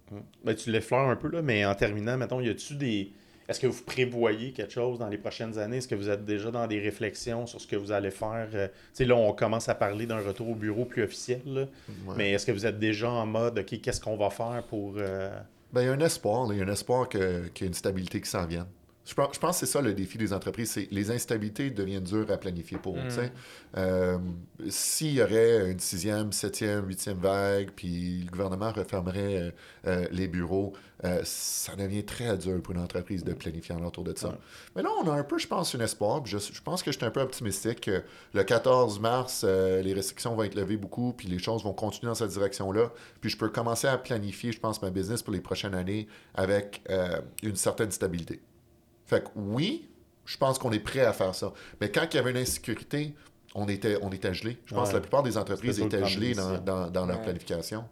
[0.44, 3.12] Ben, tu l'effleures un peu, là, mais en terminant, mettons, y a-tu des.
[3.48, 5.78] Est-ce que vous prévoyez quelque chose dans les prochaines années?
[5.78, 8.48] Est-ce que vous êtes déjà dans des réflexions sur ce que vous allez faire?
[8.54, 11.62] Euh, tu sais, là, on commence à parler d'un retour au bureau plus officiel, là.
[11.62, 12.14] Ouais.
[12.16, 14.94] mais est-ce que vous êtes déjà en mode, OK, qu'est-ce qu'on va faire pour.
[14.98, 15.30] euh,
[15.72, 17.68] Ben, il y a un espoir, il y a un espoir que- qu'il y ait
[17.68, 18.66] une stabilité qui s'en vienne.
[19.06, 22.04] Je pense, je pense que c'est ça le défi des entreprises, c'est les instabilités deviennent
[22.04, 23.00] dures à planifier pour eux.
[23.00, 23.30] Mm.
[23.78, 24.18] Euh,
[24.68, 29.50] S'il y aurait une sixième, septième, huitième vague, puis le gouvernement refermerait euh,
[29.86, 30.74] euh, les bureaux,
[31.24, 34.36] ça devient très dur pour une entreprise de planifier en autour de ça.
[34.76, 36.26] Mais là, on a un peu, je pense, un espoir.
[36.26, 37.80] Je, je pense que je suis un peu optimistique.
[37.80, 38.02] que
[38.34, 42.14] Le 14 mars, les restrictions vont être levées beaucoup, puis les choses vont continuer dans
[42.14, 42.92] cette direction-là.
[43.22, 46.82] Puis je peux commencer à planifier, je pense, ma business pour les prochaines années avec
[47.42, 48.42] une certaine stabilité.
[49.10, 49.88] Fait que oui,
[50.24, 51.52] je pense qu'on est prêt à faire ça.
[51.80, 53.14] Mais quand il y avait une insécurité,
[53.54, 54.56] on était, on était gelé.
[54.66, 54.90] Je pense Ouais.
[54.92, 57.24] que la plupart des entreprises étaient gelées dans, dans- dans leur Ouais.
[57.24, 57.84] planification.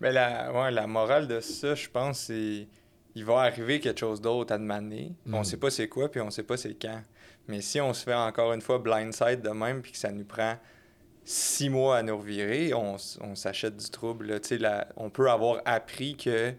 [0.00, 2.66] Mais la, ouais, la morale de ça, je pense, c'est
[3.14, 5.12] il va arriver quelque chose d'autre à demander.
[5.26, 5.34] Mm.
[5.34, 7.00] On sait pas c'est quoi, puis on sait pas c'est quand.
[7.46, 10.24] Mais si on se fait encore une fois blindside de même, puis que ça nous
[10.24, 10.56] prend
[11.24, 14.26] six mois à nous revirer, on, on s'achète du trouble.
[14.26, 14.40] là.
[14.40, 16.52] Tu sais, la- on peut avoir appris que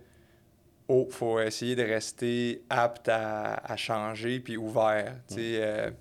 [0.87, 5.13] oh, faut essayer de rester apte à, à changer puis ouvert.
[5.35, 5.91] sais, euh,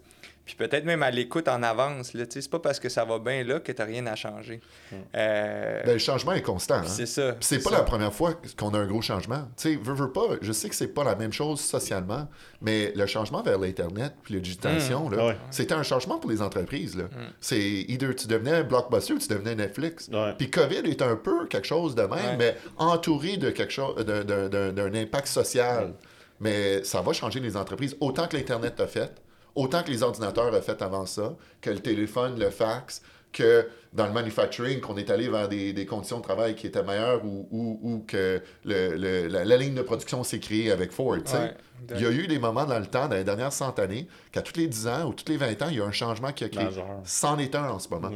[0.45, 2.13] puis peut-être même à l'écoute en avance.
[2.15, 4.15] là, tu sais, C'est pas parce que ça va bien là que tu rien à
[4.15, 4.61] changer.
[4.93, 4.97] Mm.
[5.17, 6.77] Euh, Ben, le changement est constant.
[6.77, 6.85] hein.
[6.87, 7.33] c'est ça.
[7.33, 7.77] Puis c'est pas ça.
[7.79, 9.49] la première fois qu'on a un gros changement.
[9.57, 12.29] Tu sais, veux, veux pas, je sais que c'est pas la même chose socialement,
[12.61, 15.37] mais le changement vers l'Internet puis la digitalisation, là, Ouais.
[15.51, 16.97] c'était un changement pour les entreprises.
[16.97, 17.05] Là.
[17.05, 17.09] Mm.
[17.41, 20.09] C'est either tu devenais Blockbuster ou tu devenais Netflix.
[20.13, 20.35] Ouais.
[20.37, 22.37] Puis COVID est un peu quelque chose de même, Ouais.
[22.39, 25.95] mais entouré de quelque chose, d'un- d'un- impact social.
[26.41, 29.11] Mais ça va changer les entreprises autant que l'Internet a fait,
[29.55, 33.03] autant que les ordinateurs ont fait avant ça, que le téléphone, le fax,
[33.33, 36.83] que dans le manufacturing, qu'on est allé vers des, des conditions de travail qui étaient
[36.85, 40.93] meilleures ou, ou- ou que le- le- la, la ligne de production s'est créée avec
[40.93, 41.17] Ford.
[41.17, 41.55] Ouais,
[41.97, 44.41] Il y a eu des moments dans le temps, dans les dernières cent années, qu'à
[44.43, 46.45] tous les 10 ans ou tous les 20 ans, il y a un changement qui
[46.45, 46.65] a créé.
[47.05, 48.11] C'en est un en ce moment.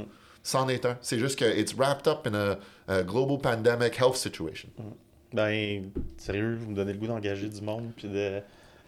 [0.45, 0.97] C'en est un.
[1.03, 4.68] C'est juste que it's wrapped up in a, a global pandemic health situation.
[5.34, 8.41] Ben, sérieux, vous me donnez le goût d'engager du monde puis de,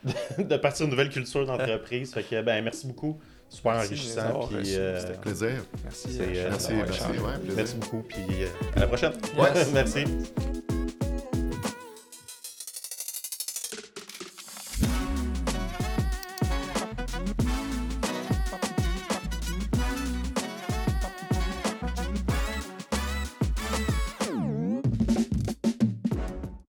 [0.38, 2.14] de, partir une nouvelle culture d'entreprise.
[2.14, 3.18] fait que, ben, merci beaucoup.
[3.48, 4.48] Super Merci enrichissant.
[4.48, 5.64] puis, euh, C'était Plaisir.
[5.82, 6.08] Merci.
[6.12, 6.92] C'est, euh, Merci, merci.
[6.94, 7.18] échangé.
[7.18, 7.54] Ouais, plaisir.
[7.56, 8.02] merci beaucoup.
[8.08, 8.46] Puis euh,
[8.76, 9.12] à la prochaine.
[9.36, 9.70] Yes.
[9.74, 10.04] merci.